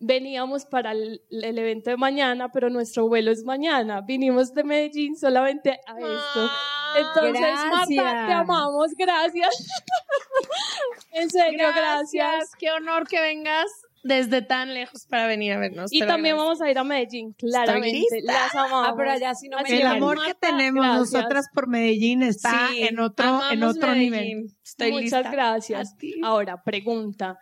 Veníamos 0.00 0.66
para 0.66 0.90
el, 0.90 1.22
el 1.30 1.58
evento 1.58 1.90
de 1.90 1.96
mañana, 1.96 2.50
pero 2.50 2.68
nuestro 2.70 3.06
vuelo 3.06 3.30
es 3.30 3.44
mañana. 3.44 4.00
Vinimos 4.00 4.52
de 4.52 4.64
Medellín 4.64 5.16
solamente 5.16 5.78
a 5.86 5.96
esto. 5.96 6.50
Entonces, 6.96 7.54
Marta, 7.70 8.26
te 8.26 8.32
amamos. 8.32 8.90
Gracias. 8.96 9.48
en 11.12 11.30
serio, 11.30 11.68
gracias. 11.74 12.50
Qué 12.58 12.70
honor 12.70 13.06
que 13.06 13.20
vengas 13.20 13.66
desde 14.04 14.42
tan 14.42 14.74
lejos 14.74 15.06
para 15.08 15.26
venir 15.26 15.52
a 15.52 15.58
vernos. 15.58 15.92
Y 15.92 16.00
también 16.00 16.36
vamos 16.36 16.60
a 16.60 16.70
ir 16.70 16.78
a 16.78 16.84
Medellín, 16.84 17.32
claramente. 17.34 17.92
lista. 17.92 18.16
Las 18.22 18.54
amamos. 18.54 18.88
Ah, 18.90 18.94
pero 18.96 19.10
allá 19.12 19.34
sí 19.34 19.48
no 19.48 19.58
me 19.60 19.76
El 19.80 19.86
amor 19.86 20.24
que 20.24 20.34
tenemos 20.34 20.84
gracias. 20.84 21.12
nosotras 21.12 21.46
por 21.54 21.68
Medellín 21.68 22.22
está 22.22 22.68
Sí, 22.70 22.82
en 22.82 22.98
otro, 22.98 23.40
en 23.50 23.62
otro 23.62 23.88
Medellín. 23.88 24.10
nivel. 24.12 24.56
Estoy 24.64 24.90
Muchas 24.90 25.04
lista. 25.22 25.30
gracias. 25.30 25.94
Ahora, 26.22 26.62
pregunta. 26.64 27.38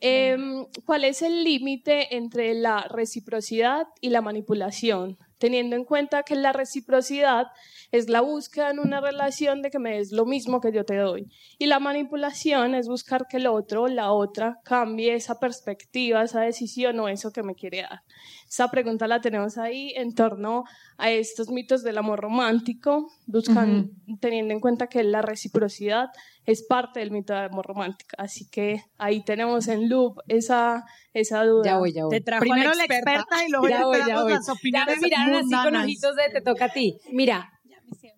Em, 0.00 0.66
¿Cuál 0.84 1.04
es 1.04 1.22
el 1.22 1.44
límite 1.44 2.14
entre 2.16 2.54
la 2.54 2.82
reciprocidad 2.90 3.86
y 4.00 4.10
la 4.10 4.20
manipulación? 4.20 5.16
Teniendo 5.44 5.76
en 5.76 5.84
cuenta 5.84 6.22
que 6.22 6.36
la 6.36 6.54
reciprocidad 6.54 7.48
es 7.92 8.08
la 8.08 8.22
búsqueda 8.22 8.70
en 8.70 8.78
una 8.78 9.02
relación 9.02 9.60
de 9.60 9.70
que 9.70 9.78
me 9.78 9.98
des 9.98 10.10
lo 10.10 10.24
mismo 10.24 10.58
que 10.58 10.72
yo 10.72 10.86
te 10.86 10.96
doy. 10.96 11.28
Y 11.58 11.66
la 11.66 11.80
manipulación 11.80 12.74
es 12.74 12.88
buscar 12.88 13.26
que 13.28 13.36
el 13.36 13.46
otro, 13.46 13.86
la 13.86 14.10
otra, 14.12 14.62
cambie 14.64 15.14
esa 15.14 15.38
perspectiva, 15.38 16.22
esa 16.22 16.40
decisión 16.40 16.98
o 16.98 17.10
eso 17.10 17.30
que 17.30 17.42
me 17.42 17.54
quiere 17.54 17.82
dar. 17.82 18.00
Esta 18.48 18.70
pregunta 18.70 19.06
la 19.06 19.20
tenemos 19.20 19.58
ahí 19.58 19.92
en 19.96 20.14
torno 20.14 20.64
a 20.96 21.10
estos 21.10 21.50
mitos 21.50 21.82
del 21.82 21.98
amor 21.98 22.20
romántico, 22.20 23.12
buscan, 23.26 23.90
teniendo 24.20 24.54
en 24.54 24.60
cuenta 24.60 24.86
que 24.86 25.04
la 25.04 25.20
reciprocidad 25.20 26.08
es 26.46 26.64
parte 26.64 27.00
del 27.00 27.10
mito 27.10 27.32
del 27.32 27.44
amor 27.44 27.66
romántico. 27.66 28.14
Así 28.18 28.48
que 28.48 28.82
ahí 28.98 29.24
tenemos 29.24 29.68
en 29.68 29.88
loop 29.88 30.20
esa, 30.28 30.84
esa 31.12 31.44
duda. 31.44 31.64
Ya 31.64 31.78
voy, 31.78 31.92
ya 31.92 32.04
voy. 32.04 32.10
Te 32.10 32.20
trajo 32.20 32.40
Primero 32.40 32.70
a 32.70 32.74
la 32.74 32.84
experta 32.84 33.44
y 33.46 33.50
luego 33.50 33.68
Ya 33.68 33.78
ya, 33.78 33.84
voy, 33.84 33.98
ya 33.98 34.22
las 34.24 34.46
Ya 34.46 34.52
opiniones 34.52 35.00
me 35.00 35.08
miraron 35.08 35.36
así 35.36 35.64
con 35.64 35.76
ojitos 35.76 36.16
de 36.16 36.22
te 36.32 36.40
toca 36.40 36.66
a 36.66 36.72
ti. 36.72 36.98
Mira, 37.12 37.50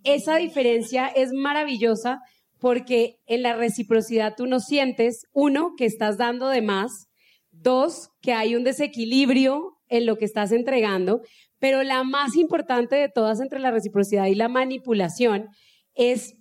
esa 0.04 0.36
diferencia 0.36 1.06
es 1.08 1.32
maravillosa 1.32 2.20
porque 2.58 3.16
en 3.26 3.42
la 3.42 3.54
reciprocidad 3.54 4.34
tú 4.36 4.46
no 4.46 4.60
sientes, 4.60 5.26
uno, 5.32 5.74
que 5.76 5.84
estás 5.84 6.16
dando 6.16 6.48
de 6.48 6.62
más, 6.62 7.08
dos, 7.50 8.10
que 8.20 8.32
hay 8.32 8.56
un 8.56 8.64
desequilibrio 8.64 9.76
en 9.88 10.06
lo 10.06 10.16
que 10.16 10.24
estás 10.24 10.52
entregando, 10.52 11.20
pero 11.58 11.82
la 11.82 12.02
más 12.02 12.36
importante 12.36 12.96
de 12.96 13.08
todas 13.08 13.40
entre 13.40 13.60
la 13.60 13.70
reciprocidad 13.70 14.26
y 14.26 14.34
la 14.34 14.48
manipulación 14.48 15.48
es 15.94 16.34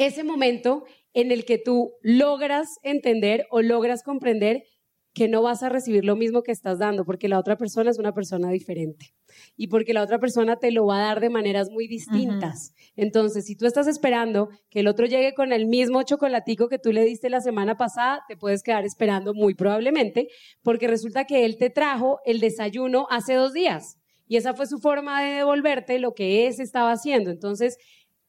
ese 0.00 0.24
momento 0.24 0.84
en 1.12 1.30
el 1.30 1.44
que 1.44 1.58
tú 1.58 1.92
logras 2.02 2.68
entender 2.82 3.46
o 3.50 3.62
logras 3.62 4.02
comprender 4.02 4.64
que 5.12 5.28
no 5.28 5.42
vas 5.42 5.62
a 5.62 5.68
recibir 5.68 6.04
lo 6.04 6.14
mismo 6.14 6.42
que 6.42 6.52
estás 6.52 6.78
dando, 6.78 7.04
porque 7.04 7.28
la 7.28 7.38
otra 7.38 7.56
persona 7.56 7.90
es 7.90 7.98
una 7.98 8.14
persona 8.14 8.50
diferente 8.50 9.12
y 9.56 9.66
porque 9.66 9.92
la 9.92 10.02
otra 10.02 10.20
persona 10.20 10.56
te 10.56 10.70
lo 10.70 10.86
va 10.86 10.98
a 10.98 11.06
dar 11.06 11.20
de 11.20 11.30
maneras 11.30 11.68
muy 11.68 11.88
distintas. 11.88 12.72
Entonces, 12.94 13.44
si 13.44 13.56
tú 13.56 13.66
estás 13.66 13.88
esperando 13.88 14.50
que 14.70 14.80
el 14.80 14.88
otro 14.88 15.06
llegue 15.06 15.34
con 15.34 15.52
el 15.52 15.66
mismo 15.66 16.02
chocolatico 16.04 16.68
que 16.68 16.78
tú 16.78 16.92
le 16.92 17.04
diste 17.04 17.28
la 17.28 17.40
semana 17.40 17.76
pasada, 17.76 18.22
te 18.28 18.36
puedes 18.36 18.62
quedar 18.62 18.84
esperando 18.84 19.34
muy 19.34 19.54
probablemente, 19.54 20.28
porque 20.62 20.86
resulta 20.86 21.24
que 21.24 21.44
él 21.44 21.56
te 21.58 21.70
trajo 21.70 22.20
el 22.24 22.38
desayuno 22.38 23.06
hace 23.10 23.34
dos 23.34 23.52
días 23.52 23.96
y 24.30 24.36
esa 24.36 24.54
fue 24.54 24.68
su 24.68 24.78
forma 24.78 25.24
de 25.24 25.38
devolverte 25.38 25.98
lo 25.98 26.14
que 26.14 26.46
ese 26.46 26.62
estaba 26.62 26.92
haciendo. 26.92 27.32
Entonces, 27.32 27.78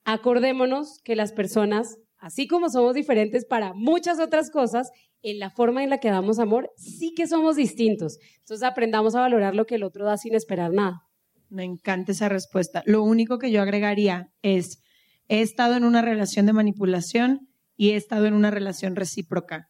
acordémonos 0.03 0.99
que 1.03 1.15
las 1.15 1.31
personas, 1.31 1.97
así 2.17 2.47
como 2.47 2.69
somos 2.69 2.93
diferentes 2.93 3.45
para 3.45 3.73
muchas 3.73 4.19
otras 4.19 4.49
cosas, 4.51 4.89
en 5.23 5.39
la 5.39 5.49
forma 5.49 5.83
en 5.83 5.89
la 5.89 5.99
que 5.99 6.09
damos 6.09 6.39
amor, 6.39 6.71
sí 6.77 7.13
que 7.15 7.27
somos 7.27 7.55
distintos. 7.55 8.17
Entonces 8.39 8.67
aprendamos 8.67 9.15
a 9.15 9.21
valorar 9.21 9.55
lo 9.55 9.65
que 9.65 9.75
el 9.75 9.83
otro 9.83 10.05
da 10.05 10.17
sin 10.17 10.33
esperar 10.33 10.71
nada. 10.71 11.01
Me 11.49 11.63
encanta 11.63 12.11
esa 12.11 12.29
respuesta. 12.29 12.81
Lo 12.85 13.03
único 13.03 13.37
que 13.37 13.51
yo 13.51 13.61
agregaría 13.61 14.29
es, 14.41 14.81
he 15.27 15.41
estado 15.41 15.75
en 15.75 15.83
una 15.83 16.01
relación 16.01 16.45
de 16.45 16.53
manipulación 16.53 17.49
y 17.75 17.91
he 17.91 17.95
estado 17.95 18.25
en 18.25 18.33
una 18.33 18.51
relación 18.51 18.95
recíproca. 18.95 19.67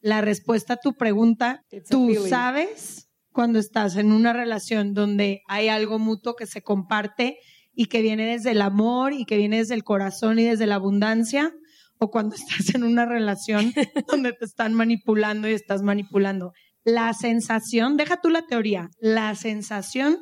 La 0.00 0.20
respuesta 0.20 0.74
a 0.74 0.76
tu 0.78 0.94
pregunta, 0.94 1.64
tú 1.88 2.14
sabes 2.28 3.08
cuando 3.30 3.58
estás 3.58 3.96
en 3.96 4.12
una 4.12 4.32
relación 4.32 4.94
donde 4.94 5.42
hay 5.46 5.68
algo 5.68 5.98
mutuo 5.98 6.34
que 6.34 6.46
se 6.46 6.62
comparte 6.62 7.38
y 7.74 7.86
que 7.86 8.02
viene 8.02 8.26
desde 8.26 8.52
el 8.52 8.62
amor 8.62 9.12
y 9.12 9.24
que 9.24 9.36
viene 9.36 9.58
desde 9.58 9.74
el 9.74 9.84
corazón 9.84 10.38
y 10.38 10.44
desde 10.44 10.66
la 10.66 10.76
abundancia, 10.76 11.54
o 11.98 12.10
cuando 12.10 12.34
estás 12.36 12.74
en 12.74 12.84
una 12.84 13.06
relación 13.06 13.72
donde 14.08 14.32
te 14.32 14.44
están 14.44 14.74
manipulando 14.74 15.48
y 15.48 15.52
estás 15.52 15.82
manipulando. 15.82 16.52
La 16.84 17.12
sensación, 17.14 17.96
deja 17.96 18.20
tú 18.20 18.28
la 18.28 18.46
teoría, 18.46 18.90
la 19.00 19.34
sensación 19.34 20.18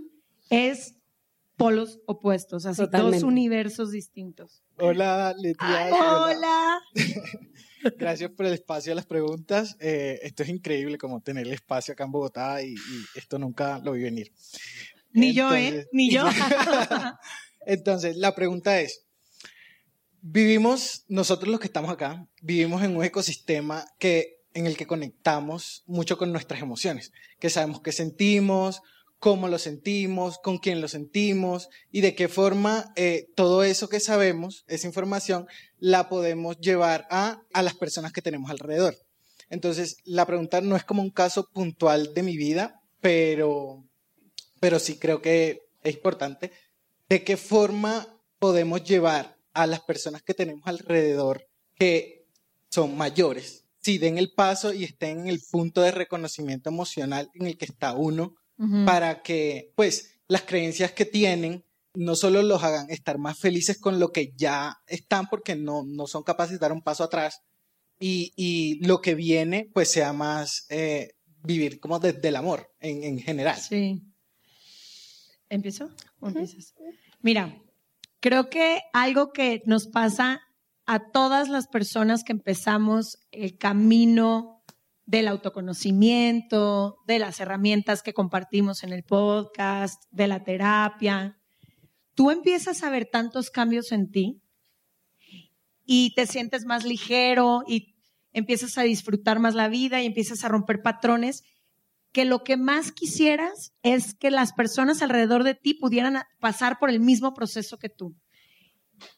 es 0.51 0.95
polos 1.57 2.01
opuestos, 2.07 2.65
así 2.65 2.83
dos 2.91 3.23
universos 3.23 3.91
distintos. 3.91 4.63
Hola, 4.79 5.35
Leticia. 5.37 5.91
Hola. 5.93 6.81
Gracias 7.99 8.31
por 8.31 8.47
el 8.47 8.55
espacio 8.55 8.93
a 8.93 8.95
las 8.95 9.07
preguntas. 9.07 9.77
Eh, 9.79 10.19
esto 10.23 10.43
es 10.43 10.49
increíble 10.49 10.99
como 10.99 11.21
tener 11.21 11.47
el 11.47 11.53
espacio 11.53 11.93
acá 11.93 12.05
en 12.05 12.13
Bogotá 12.13 12.63
y, 12.63 12.75
esto 13.15 13.39
nunca 13.39 13.79
lo 13.79 13.93
vi 13.93 14.03
venir. 14.03 14.33
Ni 15.13 15.35
yo, 15.35 15.55
¿eh? 15.55 15.87
Ni 15.93 16.11
yo. 16.11 16.25
Entonces, 17.67 18.17
la 18.17 18.35
pregunta 18.35 18.81
es, 18.81 19.05
vivimos, 20.21 21.05
nosotros 21.09 21.51
los 21.51 21.61
que 21.61 21.67
estamos 21.67 21.91
acá, 21.91 22.27
vivimos 22.43 22.83
en 22.83 22.97
un 22.97 23.05
ecosistema 23.05 23.85
que, 23.99 24.39
en 24.55 24.67
el 24.67 24.77
que 24.77 24.87
conectamos 24.87 25.85
mucho 25.87 26.19
con 26.19 26.33
nuestras 26.33 26.61
emociones, 26.63 27.13
que 27.39 27.51
sabemos 27.51 27.81
qué 27.81 27.93
sentimos, 27.93 28.81
cómo 29.19 29.49
lo 29.49 29.59
sentimos, 29.59 30.39
con 30.39 30.59
quién 30.59 30.81
lo 30.81 30.89
sentimos 30.89 31.69
y 31.93 32.01
de 32.01 32.15
qué 32.15 32.29
forma 32.29 32.93
eh, 32.97 33.27
todo 33.37 33.63
eso 33.63 33.89
que 33.89 34.01
sabemos, 34.01 34.65
esa 34.67 34.87
información, 34.87 35.47
la 35.79 36.09
podemos 36.09 36.59
llevar 36.59 37.07
a, 37.11 37.43
a 37.53 37.63
las 37.63 37.75
personas 37.75 38.13
que 38.13 38.23
tenemos 38.23 38.51
alrededor. 38.51 38.97
Entonces, 39.51 39.99
la 40.05 40.27
pregunta 40.27 40.61
no 40.61 40.75
es 40.75 40.85
como 40.85 41.03
un 41.03 41.11
caso 41.11 41.49
puntual 41.53 42.15
de 42.15 42.23
mi 42.23 42.37
vida, 42.37 42.81
pero, 43.01 43.85
pero 44.61 44.79
sí 44.79 44.97
creo 44.99 45.21
que 45.21 45.63
es 45.83 45.95
importante. 45.95 46.53
¿De 47.09 47.25
qué 47.25 47.37
forma 47.37 48.07
podemos 48.39 48.85
llevar 48.85 49.37
a 49.53 49.67
las 49.67 49.81
personas 49.81 50.23
que 50.23 50.35
tenemos 50.35 50.67
alrededor 50.67 51.49
que 51.75 52.27
son 52.71 52.97
mayores, 52.97 53.65
si 53.81 53.99
den 53.99 54.19
el 54.19 54.33
paso 54.33 54.73
y 54.73 54.85
estén 54.85 55.21
en 55.21 55.29
el 55.29 55.41
punto 55.51 55.81
de 55.81 55.91
reconocimiento 55.91 56.69
emocional 56.69 57.31
en 57.35 57.47
el 57.47 57.57
que 57.57 57.65
está 57.65 57.95
uno, 57.95 58.37
para 58.85 59.23
que 59.23 59.73
pues 59.75 60.21
las 60.29 60.43
creencias 60.43 60.93
que 60.93 61.07
tienen 61.07 61.65
no 61.95 62.15
solo 62.15 62.43
los 62.43 62.63
hagan 62.63 62.91
estar 62.91 63.17
más 63.17 63.39
felices 63.39 63.79
con 63.79 63.99
lo 63.99 64.13
que 64.13 64.35
ya 64.37 64.77
están 64.87 65.29
porque 65.31 65.57
no, 65.57 65.83
no 65.83 66.07
son 66.07 66.23
capaces 66.23 66.53
de 66.53 66.59
dar 66.59 66.73
un 66.73 66.83
paso 66.83 67.03
atrás 67.03 67.41
y, 67.99 68.33
y 68.37 68.85
lo 68.85 69.01
que 69.01 69.15
viene 69.15 69.71
pues 69.73 69.91
sea 69.91 70.13
más 70.13 70.67
eh, 70.69 71.15
vivir 71.43 71.81
como 71.81 71.99
desde 71.99 72.29
el 72.29 72.37
amor 72.37 72.71
en, 72.81 73.03
en 73.03 73.19
general. 73.19 73.59
Sí. 73.59 74.03
¿Empiezo? 75.51 75.91
Mira, 77.21 77.61
creo 78.21 78.49
que 78.49 78.81
algo 78.93 79.33
que 79.33 79.63
nos 79.67 79.89
pasa 79.89 80.41
a 80.87 81.11
todas 81.11 81.49
las 81.49 81.67
personas 81.67 82.25
que 82.25 82.33
empezamos 82.33 83.19
el 83.33 83.59
camino 83.59 84.65
del 85.07 85.27
autoconocimiento, 85.27 86.99
de 87.07 87.19
las 87.19 87.41
herramientas 87.41 88.03
que 88.03 88.15
compartimos 88.15 88.85
en 88.85 88.93
el 88.93 89.03
podcast, 89.03 90.05
de 90.13 90.29
la 90.29 90.45
terapia. 90.45 91.37
Tú 92.15 92.31
empiezas 92.31 92.85
a 92.85 92.91
ver 92.91 93.09
tantos 93.11 93.51
cambios 93.51 93.91
en 93.91 94.11
ti 94.13 94.41
y 95.85 96.15
te 96.15 96.29
sientes 96.29 96.65
más 96.65 96.85
ligero 96.85 97.65
y 97.67 97.97
empiezas 98.33 98.79
a 98.79 98.83
disfrutar 98.83 99.41
más 99.41 99.57
la 99.57 99.69
vida 99.69 100.01
y 100.01 100.07
empiezas 100.07 100.45
a 100.45 100.49
romper 100.49 100.81
patrones 100.81 101.43
que 102.13 102.25
lo 102.25 102.43
que 102.43 102.57
más 102.57 102.93
quisieras 102.93 103.73
es 103.83 104.15
que 104.15 104.31
las 104.31 104.53
personas 104.53 105.03
alrededor 105.03 105.45
de 105.45 105.55
ti 105.55 105.75
pudieran 105.75 106.23
pasar 106.41 106.79
por 106.79 106.91
el 106.91 107.01
mismo 107.01 107.35
proceso 107.35 107.79
que 107.79 107.89
tú. 107.89 108.15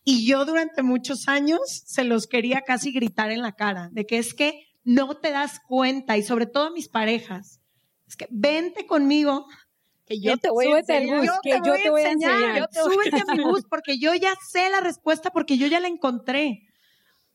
Y 0.05 0.27
yo 0.27 0.45
durante 0.45 0.83
muchos 0.83 1.29
años 1.29 1.61
se 1.87 2.05
los 2.05 2.27
quería 2.27 2.63
casi 2.63 2.93
gritar 2.93 3.31
en 3.31 3.43
la 3.43 3.53
cara, 3.53 3.89
de 3.93 4.05
que 4.07 4.19
es 4.19 4.35
que 4.35 4.67
no 4.85 5.17
te 5.17 5.31
das 5.31 5.61
cuenta, 5.67 6.17
y 6.17 6.23
sobre 6.23 6.47
todo 6.47 6.73
mis 6.73 6.89
parejas, 6.89 7.61
es 8.07 8.17
que 8.17 8.29
vente 8.31 8.87
conmigo. 8.87 9.47
Que 10.05 10.21
yo 10.21 10.37
te 10.37 10.51
voy 10.51 10.67
a 10.67 10.79
enseñar. 10.81 11.21
que 11.43 11.61
yo 11.65 11.75
te 11.75 11.91
voy 11.91 12.03
a 12.03 12.11
enseñar. 12.11 12.69
Súbete 12.73 13.23
a 13.27 13.35
mi 13.35 13.43
bus 13.45 13.65
porque 13.69 13.99
yo 13.99 14.15
ya 14.15 14.35
sé 14.51 14.69
la 14.71 14.81
respuesta, 14.81 15.31
porque 15.31 15.57
yo 15.57 15.67
ya 15.67 15.81
la 15.81 15.89
encontré. 15.89 16.69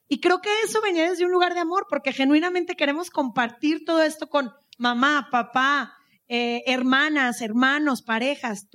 Y 0.10 0.20
creo 0.20 0.39
que 0.39 0.50
eso 0.63 0.82
venía 0.82 1.10
desde 1.10 1.26
un 1.26 1.32
lugar 1.32 1.54
de 1.54 1.62
amor, 1.62 1.88
porque 1.89 2.13
genuinamente 2.13 2.76
queremos 2.76 3.10
compartir 3.10 3.84
todo 3.86 4.04
esto 4.04 4.30
con 4.30 4.52
mamá, 4.78 5.30
papá, 5.32 5.94
eh, 6.28 6.63
hermanas, 6.66 7.42
hermanos, 7.42 8.02
parejas. 8.02 8.68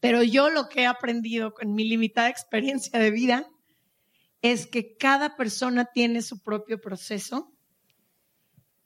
Pero 0.00 0.22
yo 0.22 0.50
lo 0.50 0.68
que 0.68 0.82
he 0.82 0.86
aprendido 0.86 1.54
con 1.54 1.74
mi 1.74 1.88
limitada 1.88 2.28
experiencia 2.28 2.98
de 2.98 3.10
vida 3.10 3.46
es 4.42 4.66
que 4.66 4.96
cada 4.96 5.36
persona 5.36 5.86
tiene 5.86 6.22
su 6.22 6.42
propio 6.42 6.80
proceso 6.80 7.52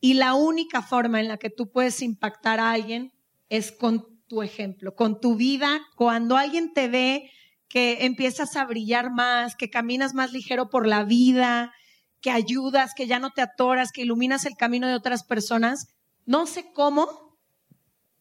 y 0.00 0.14
la 0.14 0.34
única 0.34 0.82
forma 0.82 1.20
en 1.20 1.28
la 1.28 1.36
que 1.36 1.50
tú 1.50 1.70
puedes 1.70 2.00
impactar 2.00 2.58
a 2.58 2.70
alguien 2.70 3.12
es 3.48 3.70
con 3.70 4.20
tu 4.28 4.42
ejemplo, 4.42 4.94
con 4.94 5.20
tu 5.20 5.36
vida. 5.36 5.80
Cuando 5.96 6.36
alguien 6.36 6.72
te 6.72 6.88
ve 6.88 7.30
que 7.68 8.04
empiezas 8.06 8.56
a 8.56 8.64
brillar 8.64 9.10
más, 9.10 9.56
que 9.56 9.68
caminas 9.68 10.14
más 10.14 10.32
ligero 10.32 10.70
por 10.70 10.86
la 10.86 11.04
vida, 11.04 11.72
que 12.20 12.30
ayudas, 12.30 12.94
que 12.94 13.06
ya 13.06 13.18
no 13.18 13.30
te 13.30 13.42
atoras, 13.42 13.92
que 13.92 14.02
iluminas 14.02 14.46
el 14.46 14.56
camino 14.56 14.88
de 14.88 14.94
otras 14.94 15.24
personas, 15.24 15.88
no 16.26 16.46
sé 16.46 16.72
cómo, 16.72 17.38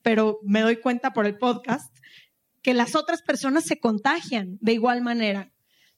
pero 0.02 0.40
me 0.44 0.62
doy 0.62 0.78
cuenta 0.78 1.14
por 1.14 1.26
el 1.26 1.38
podcast, 1.38 1.96
que 2.62 2.74
las 2.74 2.96
otras 2.96 3.22
personas 3.22 3.66
se 3.66 3.80
contagian 3.80 4.58
de 4.62 4.74
igual 4.74 5.02
manera. 5.02 5.52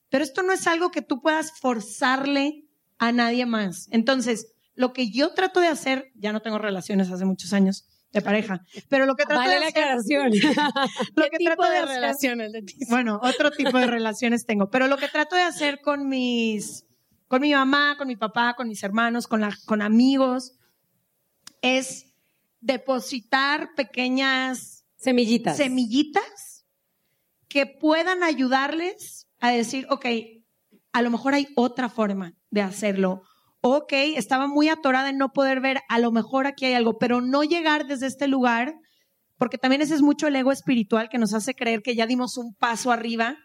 Pero 0.10 0.24
esto 0.24 0.44
no 0.44 0.52
es 0.52 0.68
algo 0.68 0.92
que 0.92 1.02
tú 1.02 1.22
puedas 1.22 1.60
forzarle 1.60 2.66
a 2.98 3.12
nadie 3.12 3.46
más. 3.46 3.88
Entonces, 3.92 4.54
lo 4.76 4.94
que 4.94 5.10
yo 5.12 5.34
trato 5.34 5.60
de 5.60 5.68
hacer, 5.68 6.12
ya 6.16 6.34
no 6.34 6.42
tengo 6.42 6.58
relaciones 6.58 7.10
hace 7.10 7.26
muchos 7.26 7.54
años 7.54 7.88
de 8.12 8.22
pareja, 8.22 8.62
pero 8.90 9.06
lo 9.06 9.16
que 9.16 9.24
trato 9.24 9.40
vale 9.40 9.54
de 9.54 9.60
la 9.62 9.68
hacer, 9.68 9.84
aclaración. 9.84 10.32
lo 11.16 11.24
que 11.30 11.38
tipo 11.38 11.66
de, 11.66 11.86
relaciones 11.86 12.52
Bueno, 12.90 13.20
otro 13.24 13.52
tipo 13.52 13.78
de 13.78 13.88
relaciones 13.88 14.46
tengo, 14.46 14.70
pero 14.70 14.88
lo 14.88 14.98
que 14.98 15.08
trato 15.08 15.36
de 15.38 15.44
hacer 15.44 15.80
con 15.80 16.10
mis 16.10 16.86
con 17.30 17.42
mi 17.42 17.54
mamá, 17.54 17.96
con 17.98 18.10
mi 18.10 18.18
papá, 18.18 18.56
con 18.58 18.68
mis 18.68 18.84
hermanos, 18.84 19.28
con 19.28 19.40
la, 19.40 19.58
con 19.66 19.82
amigos 19.82 20.58
es 21.62 22.14
depositar 22.60 23.74
pequeñas 23.76 24.86
semillitas. 24.98 25.58
Semillitas 25.58 26.66
que 27.48 27.66
puedan 27.66 28.24
ayudarles 28.24 29.28
a 29.40 29.52
decir, 29.52 29.86
ok, 29.90 30.06
a 30.94 31.02
lo 31.02 31.10
mejor 31.10 31.34
hay 31.34 31.48
otra 31.56 31.90
forma 31.90 32.36
de 32.50 32.62
hacerlo 32.62 33.24
ok, 33.62 33.94
estaba 34.16 34.48
muy 34.48 34.70
atorada 34.70 35.10
en 35.10 35.18
no 35.18 35.32
poder 35.34 35.62
ver, 35.62 35.82
a 35.88 36.00
lo 36.00 36.12
mejor 36.12 36.48
aquí 36.48 36.66
hay 36.66 36.74
algo, 36.74 36.98
pero 36.98 37.22
no 37.22 37.44
llegar 37.44 37.86
desde 37.86 38.08
este 38.08 38.28
lugar, 38.28 38.76
porque 39.38 39.58
también 39.58 39.82
ese 39.82 39.96
es 39.96 40.02
mucho 40.02 40.28
el 40.28 40.36
ego 40.36 40.52
espiritual 40.52 41.10
que 41.10 41.20
nos 41.20 41.34
hace 41.34 41.54
creer 41.54 41.82
que 41.82 41.96
ya 41.96 42.08
dimos 42.08 42.38
un 42.38 42.54
paso 42.56 42.92
arriba 42.92 43.38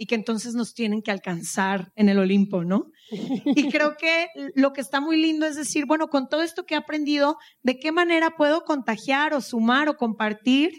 y 0.00 0.06
que 0.06 0.14
entonces 0.14 0.54
nos 0.54 0.72
tienen 0.72 1.02
que 1.02 1.10
alcanzar 1.10 1.92
en 1.94 2.08
el 2.08 2.18
Olimpo, 2.18 2.64
¿no? 2.64 2.86
Y 3.54 3.68
creo 3.68 3.96
que 3.98 4.28
lo 4.54 4.72
que 4.72 4.80
está 4.80 4.98
muy 4.98 5.20
lindo 5.20 5.44
es 5.44 5.56
decir, 5.56 5.84
bueno, 5.84 6.08
con 6.08 6.26
todo 6.26 6.42
esto 6.42 6.64
que 6.64 6.72
he 6.72 6.78
aprendido, 6.78 7.36
¿de 7.62 7.78
qué 7.78 7.92
manera 7.92 8.30
puedo 8.34 8.62
contagiar 8.62 9.34
o 9.34 9.42
sumar 9.42 9.90
o 9.90 9.98
compartir? 9.98 10.70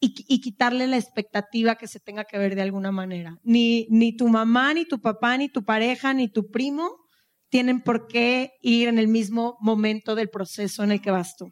Y, 0.00 0.12
y, 0.28 0.42
quitarle 0.42 0.86
la 0.86 0.98
expectativa 0.98 1.76
que 1.76 1.88
se 1.88 1.98
tenga 1.98 2.24
que 2.24 2.36
ver 2.36 2.54
de 2.54 2.60
alguna 2.60 2.92
manera. 2.92 3.38
Ni, 3.42 3.86
ni 3.88 4.14
tu 4.14 4.28
mamá, 4.28 4.74
ni 4.74 4.84
tu 4.84 5.00
papá, 5.00 5.38
ni 5.38 5.48
tu 5.48 5.64
pareja, 5.64 6.12
ni 6.12 6.28
tu 6.28 6.50
primo 6.50 6.90
tienen 7.48 7.80
por 7.80 8.06
qué 8.06 8.50
ir 8.60 8.88
en 8.88 8.98
el 8.98 9.08
mismo 9.08 9.56
momento 9.60 10.14
del 10.14 10.28
proceso 10.28 10.84
en 10.84 10.92
el 10.92 11.00
que 11.00 11.10
vas 11.10 11.36
tú. 11.38 11.48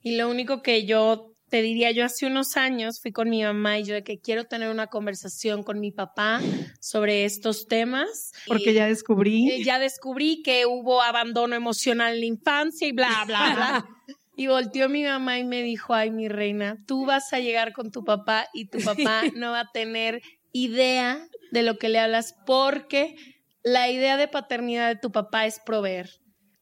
Y 0.00 0.16
lo 0.16 0.28
único 0.28 0.62
que 0.62 0.84
yo 0.84 1.31
te 1.52 1.60
diría, 1.60 1.90
yo 1.90 2.06
hace 2.06 2.24
unos 2.24 2.56
años 2.56 2.98
fui 2.98 3.12
con 3.12 3.28
mi 3.28 3.42
mamá 3.42 3.78
y 3.78 3.84
yo 3.84 3.92
de 3.92 4.02
que 4.02 4.18
quiero 4.18 4.46
tener 4.46 4.70
una 4.70 4.86
conversación 4.86 5.62
con 5.62 5.80
mi 5.80 5.90
papá 5.92 6.40
sobre 6.80 7.26
estos 7.26 7.66
temas. 7.66 8.32
Porque 8.46 8.72
ya 8.72 8.86
descubrí. 8.86 9.50
Eh, 9.50 9.62
ya 9.62 9.78
descubrí 9.78 10.42
que 10.42 10.64
hubo 10.64 11.02
abandono 11.02 11.54
emocional 11.54 12.14
en 12.14 12.20
la 12.20 12.24
infancia 12.24 12.88
y 12.88 12.92
bla, 12.92 13.24
bla, 13.26 13.52
bla. 13.54 13.86
Y 14.34 14.46
volteó 14.46 14.88
mi 14.88 15.04
mamá 15.04 15.38
y 15.38 15.44
me 15.44 15.62
dijo, 15.62 15.92
ay, 15.92 16.10
mi 16.10 16.26
reina, 16.26 16.78
tú 16.86 17.04
vas 17.04 17.34
a 17.34 17.38
llegar 17.38 17.74
con 17.74 17.90
tu 17.90 18.02
papá 18.02 18.48
y 18.54 18.70
tu 18.70 18.78
papá 18.78 19.24
no 19.36 19.50
va 19.50 19.60
a 19.60 19.70
tener 19.74 20.22
idea 20.52 21.28
de 21.50 21.62
lo 21.62 21.76
que 21.76 21.90
le 21.90 21.98
hablas 21.98 22.34
porque 22.46 23.14
la 23.62 23.90
idea 23.90 24.16
de 24.16 24.26
paternidad 24.26 24.88
de 24.88 24.96
tu 24.96 25.12
papá 25.12 25.44
es 25.44 25.60
proveer. 25.60 26.08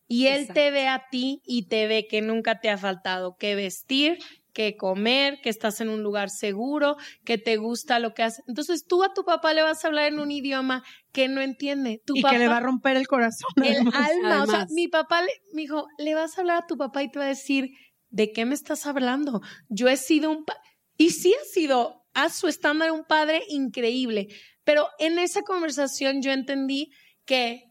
Y 0.08 0.26
él 0.26 0.40
Exacto. 0.40 0.54
te 0.54 0.70
ve 0.72 0.88
a 0.88 1.04
ti 1.12 1.42
y 1.46 1.68
te 1.68 1.86
ve 1.86 2.08
que 2.08 2.22
nunca 2.22 2.58
te 2.58 2.70
ha 2.70 2.76
faltado 2.76 3.36
que 3.36 3.54
vestir, 3.54 4.18
que 4.52 4.76
comer, 4.76 5.40
que 5.42 5.50
estás 5.50 5.80
en 5.80 5.88
un 5.88 6.02
lugar 6.02 6.30
seguro, 6.30 6.96
que 7.24 7.38
te 7.38 7.56
gusta 7.56 7.98
lo 7.98 8.14
que 8.14 8.22
haces. 8.22 8.44
Entonces 8.48 8.84
tú 8.86 9.02
a 9.04 9.14
tu 9.14 9.24
papá 9.24 9.54
le 9.54 9.62
vas 9.62 9.84
a 9.84 9.88
hablar 9.88 10.06
en 10.06 10.18
un 10.18 10.30
idioma 10.30 10.82
que 11.12 11.28
no 11.28 11.40
entiende. 11.40 12.02
Tu 12.04 12.16
y 12.16 12.22
papá, 12.22 12.32
que 12.34 12.38
le 12.38 12.48
va 12.48 12.58
a 12.58 12.60
romper 12.60 12.96
el 12.96 13.06
corazón. 13.06 13.50
el 13.56 13.76
además. 13.76 14.10
alma. 14.10 14.42
O 14.42 14.46
sea, 14.46 14.66
mi 14.70 14.88
papá 14.88 15.22
le, 15.22 15.32
me 15.52 15.62
dijo, 15.62 15.86
le 15.98 16.14
vas 16.14 16.36
a 16.36 16.40
hablar 16.40 16.62
a 16.62 16.66
tu 16.66 16.76
papá 16.76 17.02
y 17.02 17.10
te 17.10 17.18
va 17.18 17.26
a 17.26 17.28
decir, 17.28 17.70
¿de 18.08 18.32
qué 18.32 18.44
me 18.44 18.54
estás 18.54 18.86
hablando? 18.86 19.40
Yo 19.68 19.88
he 19.88 19.96
sido 19.96 20.30
un... 20.30 20.44
pa-". 20.44 20.60
Y 20.96 21.10
sí 21.10 21.34
ha 21.34 21.44
sido 21.44 22.04
a 22.14 22.28
su 22.28 22.48
estándar 22.48 22.90
un 22.90 23.04
padre 23.04 23.42
increíble. 23.48 24.28
Pero 24.64 24.88
en 24.98 25.18
esa 25.18 25.42
conversación 25.42 26.22
yo 26.22 26.32
entendí 26.32 26.90
que 27.24 27.64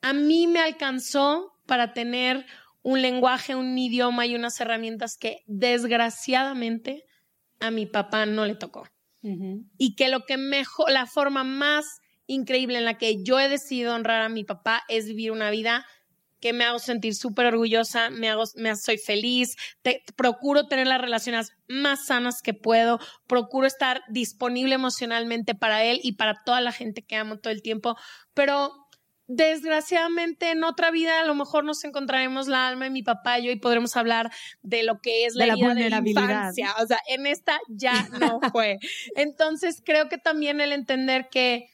a 0.00 0.12
mí 0.12 0.46
me 0.46 0.60
alcanzó 0.60 1.52
para 1.66 1.92
tener 1.92 2.46
un 2.82 3.02
lenguaje, 3.02 3.54
un 3.54 3.76
idioma 3.76 4.26
y 4.26 4.34
unas 4.34 4.60
herramientas 4.60 5.16
que 5.18 5.42
desgraciadamente 5.46 7.04
a 7.60 7.70
mi 7.70 7.86
papá 7.86 8.26
no 8.26 8.46
le 8.46 8.54
tocó. 8.54 8.86
Y 9.78 9.96
que 9.96 10.08
lo 10.08 10.24
que 10.24 10.36
mejor, 10.36 10.90
la 10.90 11.06
forma 11.06 11.42
más 11.44 11.84
increíble 12.26 12.78
en 12.78 12.84
la 12.84 12.98
que 12.98 13.22
yo 13.24 13.40
he 13.40 13.48
decidido 13.48 13.94
honrar 13.94 14.22
a 14.22 14.28
mi 14.28 14.44
papá 14.44 14.82
es 14.88 15.06
vivir 15.06 15.32
una 15.32 15.50
vida 15.50 15.84
que 16.40 16.52
me 16.52 16.64
hago 16.64 16.78
sentir 16.78 17.16
súper 17.16 17.46
orgullosa, 17.46 18.10
me 18.10 18.28
hago, 18.28 18.44
me 18.54 18.76
soy 18.76 18.96
feliz, 18.96 19.56
te- 19.82 20.04
procuro 20.14 20.68
tener 20.68 20.86
las 20.86 21.00
relaciones 21.00 21.50
más 21.66 22.06
sanas 22.06 22.42
que 22.42 22.54
puedo, 22.54 23.00
procuro 23.26 23.66
estar 23.66 24.02
disponible 24.08 24.76
emocionalmente 24.76 25.56
para 25.56 25.82
él 25.82 25.98
y 26.02 26.12
para 26.12 26.44
toda 26.44 26.60
la 26.60 26.70
gente 26.70 27.02
que 27.02 27.16
amo 27.16 27.38
todo 27.38 27.52
el 27.52 27.60
tiempo, 27.60 27.96
pero 28.34 28.72
desgraciadamente 29.28 30.50
en 30.50 30.64
otra 30.64 30.90
vida 30.90 31.20
a 31.20 31.24
lo 31.24 31.34
mejor 31.34 31.62
nos 31.62 31.84
encontraremos 31.84 32.48
la 32.48 32.66
alma 32.66 32.86
de 32.86 32.90
mi 32.90 33.02
papá 33.02 33.38
y 33.38 33.46
yo 33.46 33.50
y 33.52 33.56
podremos 33.56 33.96
hablar 33.96 34.32
de 34.62 34.82
lo 34.82 35.00
que 35.00 35.26
es 35.26 35.34
la, 35.34 35.44
De 35.44 35.56
la 35.56 35.74
de 35.74 35.90
la 35.90 36.02
infancia, 36.04 36.74
o 36.82 36.86
sea, 36.86 36.98
en 37.06 37.26
esta 37.26 37.60
ya 37.68 38.08
no 38.18 38.40
fue. 38.52 38.78
Entonces 39.14 39.82
creo 39.84 40.08
que 40.08 40.18
también 40.18 40.60
el 40.60 40.72
entender 40.72 41.28
que 41.30 41.68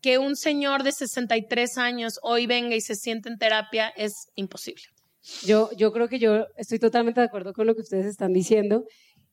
que 0.00 0.18
un 0.18 0.36
señor 0.36 0.84
de 0.84 0.92
63 0.92 1.76
años 1.76 2.20
hoy 2.22 2.46
venga 2.46 2.76
y 2.76 2.80
se 2.80 2.94
siente 2.94 3.28
en 3.28 3.36
terapia 3.36 3.88
es 3.96 4.28
imposible. 4.36 4.84
Yo, 5.44 5.70
yo 5.76 5.92
creo 5.92 6.08
que 6.08 6.20
yo 6.20 6.46
estoy 6.56 6.78
totalmente 6.78 7.20
de 7.20 7.26
acuerdo 7.26 7.52
con 7.52 7.66
lo 7.66 7.74
que 7.74 7.82
ustedes 7.82 8.06
están 8.06 8.32
diciendo 8.32 8.84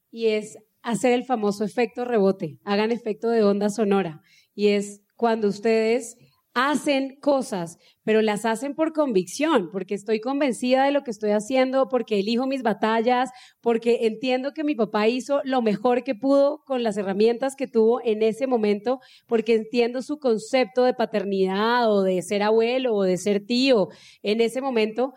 y 0.10 0.28
es 0.28 0.58
hacer 0.82 1.14
el 1.14 1.24
famoso 1.24 1.64
efecto 1.64 2.04
rebote, 2.04 2.58
hagan 2.64 2.92
efecto 2.92 3.30
de 3.30 3.44
onda 3.44 3.70
sonora 3.70 4.22
y 4.56 4.70
es 4.70 5.02
cuando 5.16 5.48
ustedes 5.48 6.18
hacen 6.56 7.18
cosas, 7.20 7.78
pero 8.04 8.22
las 8.22 8.46
hacen 8.46 8.76
por 8.76 8.94
convicción, 8.94 9.70
porque 9.72 9.94
estoy 9.94 10.22
convencida 10.22 10.86
de 10.86 10.92
lo 10.92 11.04
que 11.04 11.12
estoy 11.12 11.32
haciendo, 11.32 11.90
porque 11.90 12.20
elijo 12.20 12.48
mis 12.48 12.64
batallas, 12.64 13.30
porque 13.60 14.08
entiendo 14.08 14.54
que 14.54 14.64
mi 14.64 14.74
papá 14.74 15.10
hizo 15.10 15.42
lo 15.44 15.62
mejor 15.62 16.06
que 16.06 16.16
pudo 16.16 16.64
con 16.66 16.82
las 16.82 16.96
herramientas 16.96 17.58
que 17.58 17.68
tuvo 17.68 18.00
en 18.06 18.24
ese 18.24 18.48
momento, 18.48 19.02
porque 19.28 19.54
entiendo 19.54 20.02
su 20.02 20.18
concepto 20.18 20.86
de 20.86 20.94
paternidad 20.94 21.92
o 21.92 22.04
de 22.04 22.22
ser 22.22 22.42
abuelo 22.42 22.96
o 22.96 23.04
de 23.04 23.18
ser 23.18 23.46
tío 23.46 23.90
en 24.24 24.40
ese 24.40 24.62
momento, 24.62 25.14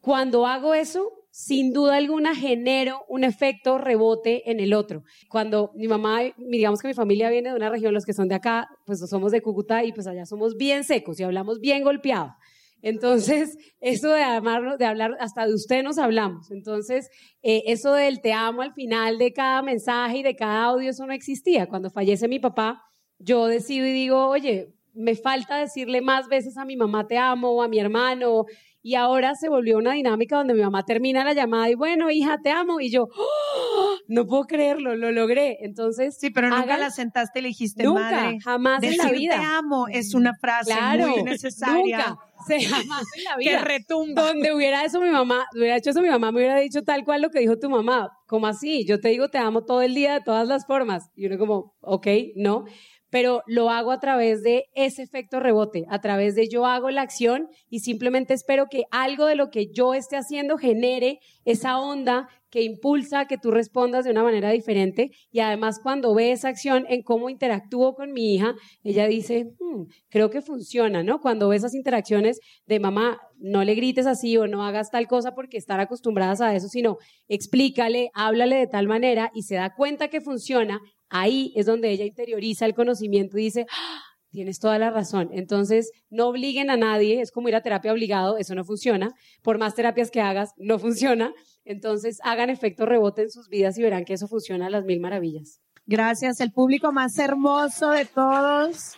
cuando 0.00 0.46
hago 0.46 0.74
eso, 0.74 1.25
sin 1.36 1.74
duda 1.74 1.96
alguna 1.96 2.34
genero 2.34 3.04
un 3.10 3.22
efecto 3.22 3.76
rebote 3.76 4.50
en 4.50 4.58
el 4.58 4.72
otro. 4.72 5.02
Cuando 5.28 5.70
mi 5.74 5.86
mamá, 5.86 6.20
digamos 6.38 6.80
que 6.80 6.88
mi 6.88 6.94
familia 6.94 7.28
viene 7.28 7.50
de 7.50 7.56
una 7.56 7.68
región, 7.68 7.92
los 7.92 8.06
que 8.06 8.14
son 8.14 8.28
de 8.28 8.36
acá, 8.36 8.66
pues 8.86 9.00
somos 9.00 9.32
de 9.32 9.42
Cúcuta 9.42 9.84
y 9.84 9.92
pues 9.92 10.06
allá 10.06 10.24
somos 10.24 10.56
bien 10.56 10.82
secos 10.82 11.20
y 11.20 11.24
hablamos 11.24 11.60
bien 11.60 11.84
golpeado. 11.84 12.32
Entonces, 12.80 13.58
eso 13.82 14.08
de, 14.14 14.22
amarnos, 14.22 14.78
de 14.78 14.86
hablar, 14.86 15.10
hasta 15.20 15.46
de 15.46 15.52
usted 15.52 15.82
nos 15.82 15.98
hablamos. 15.98 16.50
Entonces, 16.50 17.10
eh, 17.42 17.64
eso 17.66 17.92
del 17.92 18.22
te 18.22 18.32
amo 18.32 18.62
al 18.62 18.72
final 18.72 19.18
de 19.18 19.34
cada 19.34 19.60
mensaje 19.60 20.18
y 20.18 20.22
de 20.22 20.36
cada 20.36 20.64
audio, 20.64 20.88
eso 20.88 21.04
no 21.04 21.12
existía. 21.12 21.66
Cuando 21.66 21.90
fallece 21.90 22.28
mi 22.28 22.38
papá, 22.38 22.82
yo 23.18 23.44
decido 23.44 23.86
y 23.86 23.92
digo, 23.92 24.26
oye, 24.26 24.72
me 24.94 25.14
falta 25.14 25.58
decirle 25.58 26.00
más 26.00 26.28
veces 26.28 26.56
a 26.56 26.64
mi 26.64 26.76
mamá 26.76 27.06
te 27.06 27.18
amo 27.18 27.50
o 27.50 27.62
a 27.62 27.68
mi 27.68 27.78
hermano. 27.78 28.46
Y 28.88 28.94
ahora 28.94 29.34
se 29.34 29.48
volvió 29.48 29.78
una 29.78 29.94
dinámica 29.94 30.36
donde 30.36 30.54
mi 30.54 30.60
mamá 30.62 30.84
termina 30.84 31.24
la 31.24 31.32
llamada 31.32 31.68
y 31.68 31.74
bueno, 31.74 32.08
hija, 32.08 32.38
te 32.40 32.50
amo. 32.50 32.78
Y 32.80 32.88
yo, 32.88 33.08
¡oh! 33.18 33.94
no 34.06 34.26
puedo 34.26 34.44
creerlo, 34.44 34.94
lo 34.94 35.10
logré. 35.10 35.58
Entonces, 35.62 36.16
Sí, 36.20 36.30
pero 36.30 36.50
nunca 36.50 36.62
hagan- 36.62 36.78
la 36.80 36.90
sentaste 36.90 37.40
y 37.40 37.42
le 37.42 37.48
dijiste, 37.48 37.82
nunca, 37.82 38.00
madre. 38.02 38.38
jamás 38.44 38.82
en 38.84 38.96
la 38.96 39.04
Decir 39.06 39.18
vida. 39.18 39.38
te 39.40 39.44
amo 39.44 39.88
es 39.88 40.14
una 40.14 40.34
frase 40.40 40.70
Claro, 40.72 41.08
muy 41.08 41.22
necesaria. 41.24 41.98
nunca, 41.98 42.16
se- 42.46 42.60
jamás 42.64 43.02
en 43.16 43.24
la 43.24 43.30
Que 43.40 43.48
vida. 43.50 43.60
retumba. 43.62 44.22
Donde 44.22 44.54
hubiera 44.54 44.84
eso 44.84 45.00
mi 45.00 45.10
mamá, 45.10 45.46
hubiera 45.56 45.76
hecho 45.76 45.90
eso 45.90 46.00
mi 46.00 46.08
mamá, 46.08 46.30
me 46.30 46.38
hubiera 46.38 46.56
dicho 46.60 46.82
tal 46.84 47.04
cual 47.04 47.22
lo 47.22 47.30
que 47.30 47.40
dijo 47.40 47.58
tu 47.58 47.68
mamá. 47.68 48.08
¿Cómo 48.28 48.46
así? 48.46 48.84
Yo 48.86 49.00
te 49.00 49.08
digo 49.08 49.28
te 49.30 49.38
amo 49.38 49.64
todo 49.64 49.82
el 49.82 49.94
día 49.96 50.14
de 50.14 50.20
todas 50.20 50.46
las 50.46 50.64
formas. 50.64 51.10
Y 51.16 51.26
uno 51.26 51.38
como, 51.38 51.74
ok, 51.80 52.06
no. 52.36 52.66
Pero 53.10 53.42
lo 53.46 53.70
hago 53.70 53.92
a 53.92 54.00
través 54.00 54.42
de 54.42 54.66
ese 54.74 55.02
efecto 55.02 55.40
rebote, 55.40 55.84
a 55.88 56.00
través 56.00 56.34
de 56.34 56.48
yo 56.48 56.66
hago 56.66 56.90
la 56.90 57.02
acción 57.02 57.48
y 57.70 57.80
simplemente 57.80 58.34
espero 58.34 58.66
que 58.70 58.84
algo 58.90 59.26
de 59.26 59.36
lo 59.36 59.50
que 59.50 59.68
yo 59.72 59.94
esté 59.94 60.16
haciendo 60.16 60.58
genere 60.58 61.20
esa 61.44 61.78
onda 61.78 62.28
que 62.50 62.62
impulsa 62.62 63.20
a 63.20 63.26
que 63.26 63.38
tú 63.38 63.50
respondas 63.50 64.04
de 64.04 64.10
una 64.12 64.22
manera 64.22 64.50
diferente. 64.50 65.10
Y 65.30 65.40
además 65.40 65.78
cuando 65.82 66.14
ve 66.14 66.32
esa 66.32 66.48
acción 66.48 66.86
en 66.88 67.02
cómo 67.02 67.28
interactúo 67.28 67.94
con 67.94 68.12
mi 68.12 68.34
hija, 68.34 68.54
ella 68.82 69.06
dice, 69.06 69.52
"Hmm, 69.60 69.84
creo 70.08 70.30
que 70.30 70.40
funciona, 70.42 71.02
¿no? 71.02 71.20
Cuando 71.20 71.48
ve 71.48 71.56
esas 71.56 71.74
interacciones 71.74 72.40
de 72.66 72.80
mamá, 72.80 73.18
no 73.38 73.62
le 73.64 73.74
grites 73.74 74.06
así 74.06 74.36
o 74.36 74.46
no 74.46 74.64
hagas 74.64 74.90
tal 74.90 75.06
cosa 75.06 75.34
porque 75.34 75.58
estar 75.58 75.80
acostumbradas 75.80 76.40
a 76.40 76.54
eso, 76.54 76.68
sino 76.68 76.98
explícale, 77.28 78.10
háblale 78.14 78.56
de 78.56 78.66
tal 78.66 78.86
manera 78.88 79.30
y 79.34 79.42
se 79.42 79.56
da 79.56 79.74
cuenta 79.74 80.08
que 80.08 80.20
funciona, 80.20 80.80
ahí 81.08 81.52
es 81.56 81.66
donde 81.66 81.90
ella 81.90 82.04
interioriza 82.04 82.66
el 82.66 82.74
conocimiento 82.74 83.38
y 83.38 83.42
dice, 83.44 83.66
"Ah, 83.70 84.02
Tienes 84.36 84.58
toda 84.58 84.78
la 84.78 84.90
razón. 84.90 85.30
Entonces, 85.32 85.90
no 86.10 86.26
obliguen 86.26 86.68
a 86.68 86.76
nadie, 86.76 87.22
es 87.22 87.30
como 87.30 87.48
ir 87.48 87.54
a 87.56 87.62
terapia 87.62 87.90
obligado, 87.90 88.36
eso 88.36 88.54
no 88.54 88.64
funciona. 88.64 89.14
Por 89.42 89.56
más 89.56 89.74
terapias 89.74 90.10
que 90.10 90.20
hagas, 90.20 90.50
no 90.58 90.78
funciona. 90.78 91.32
Entonces, 91.64 92.18
hagan 92.22 92.50
efecto 92.50 92.84
rebote 92.84 93.22
en 93.22 93.30
sus 93.30 93.48
vidas 93.48 93.78
y 93.78 93.82
verán 93.82 94.04
que 94.04 94.12
eso 94.12 94.28
funciona 94.28 94.66
a 94.66 94.70
las 94.70 94.84
mil 94.84 95.00
maravillas. 95.00 95.60
Gracias, 95.86 96.40
el 96.42 96.52
público 96.52 96.92
más 96.92 97.18
hermoso 97.18 97.90
de 97.92 98.04
todos. 98.04 98.92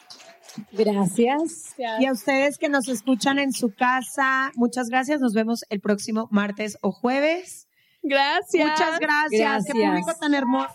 Gracias. 0.72 1.74
Y 2.00 2.06
a 2.06 2.12
ustedes 2.12 2.58
que 2.58 2.68
nos 2.68 2.88
escuchan 2.88 3.38
en 3.38 3.52
su 3.52 3.72
casa, 3.72 4.50
muchas 4.56 4.88
gracias. 4.88 5.20
Nos 5.20 5.34
vemos 5.34 5.64
el 5.68 5.80
próximo 5.80 6.26
martes 6.32 6.78
o 6.80 6.90
jueves. 6.90 7.68
Gracias. 8.02 8.66
Muchas 8.70 8.98
gracias. 8.98 9.30
Qué 9.66 9.72
Gracias. 9.78 10.00
público 10.02 10.18
tan 10.18 10.34
hermoso. 10.34 10.74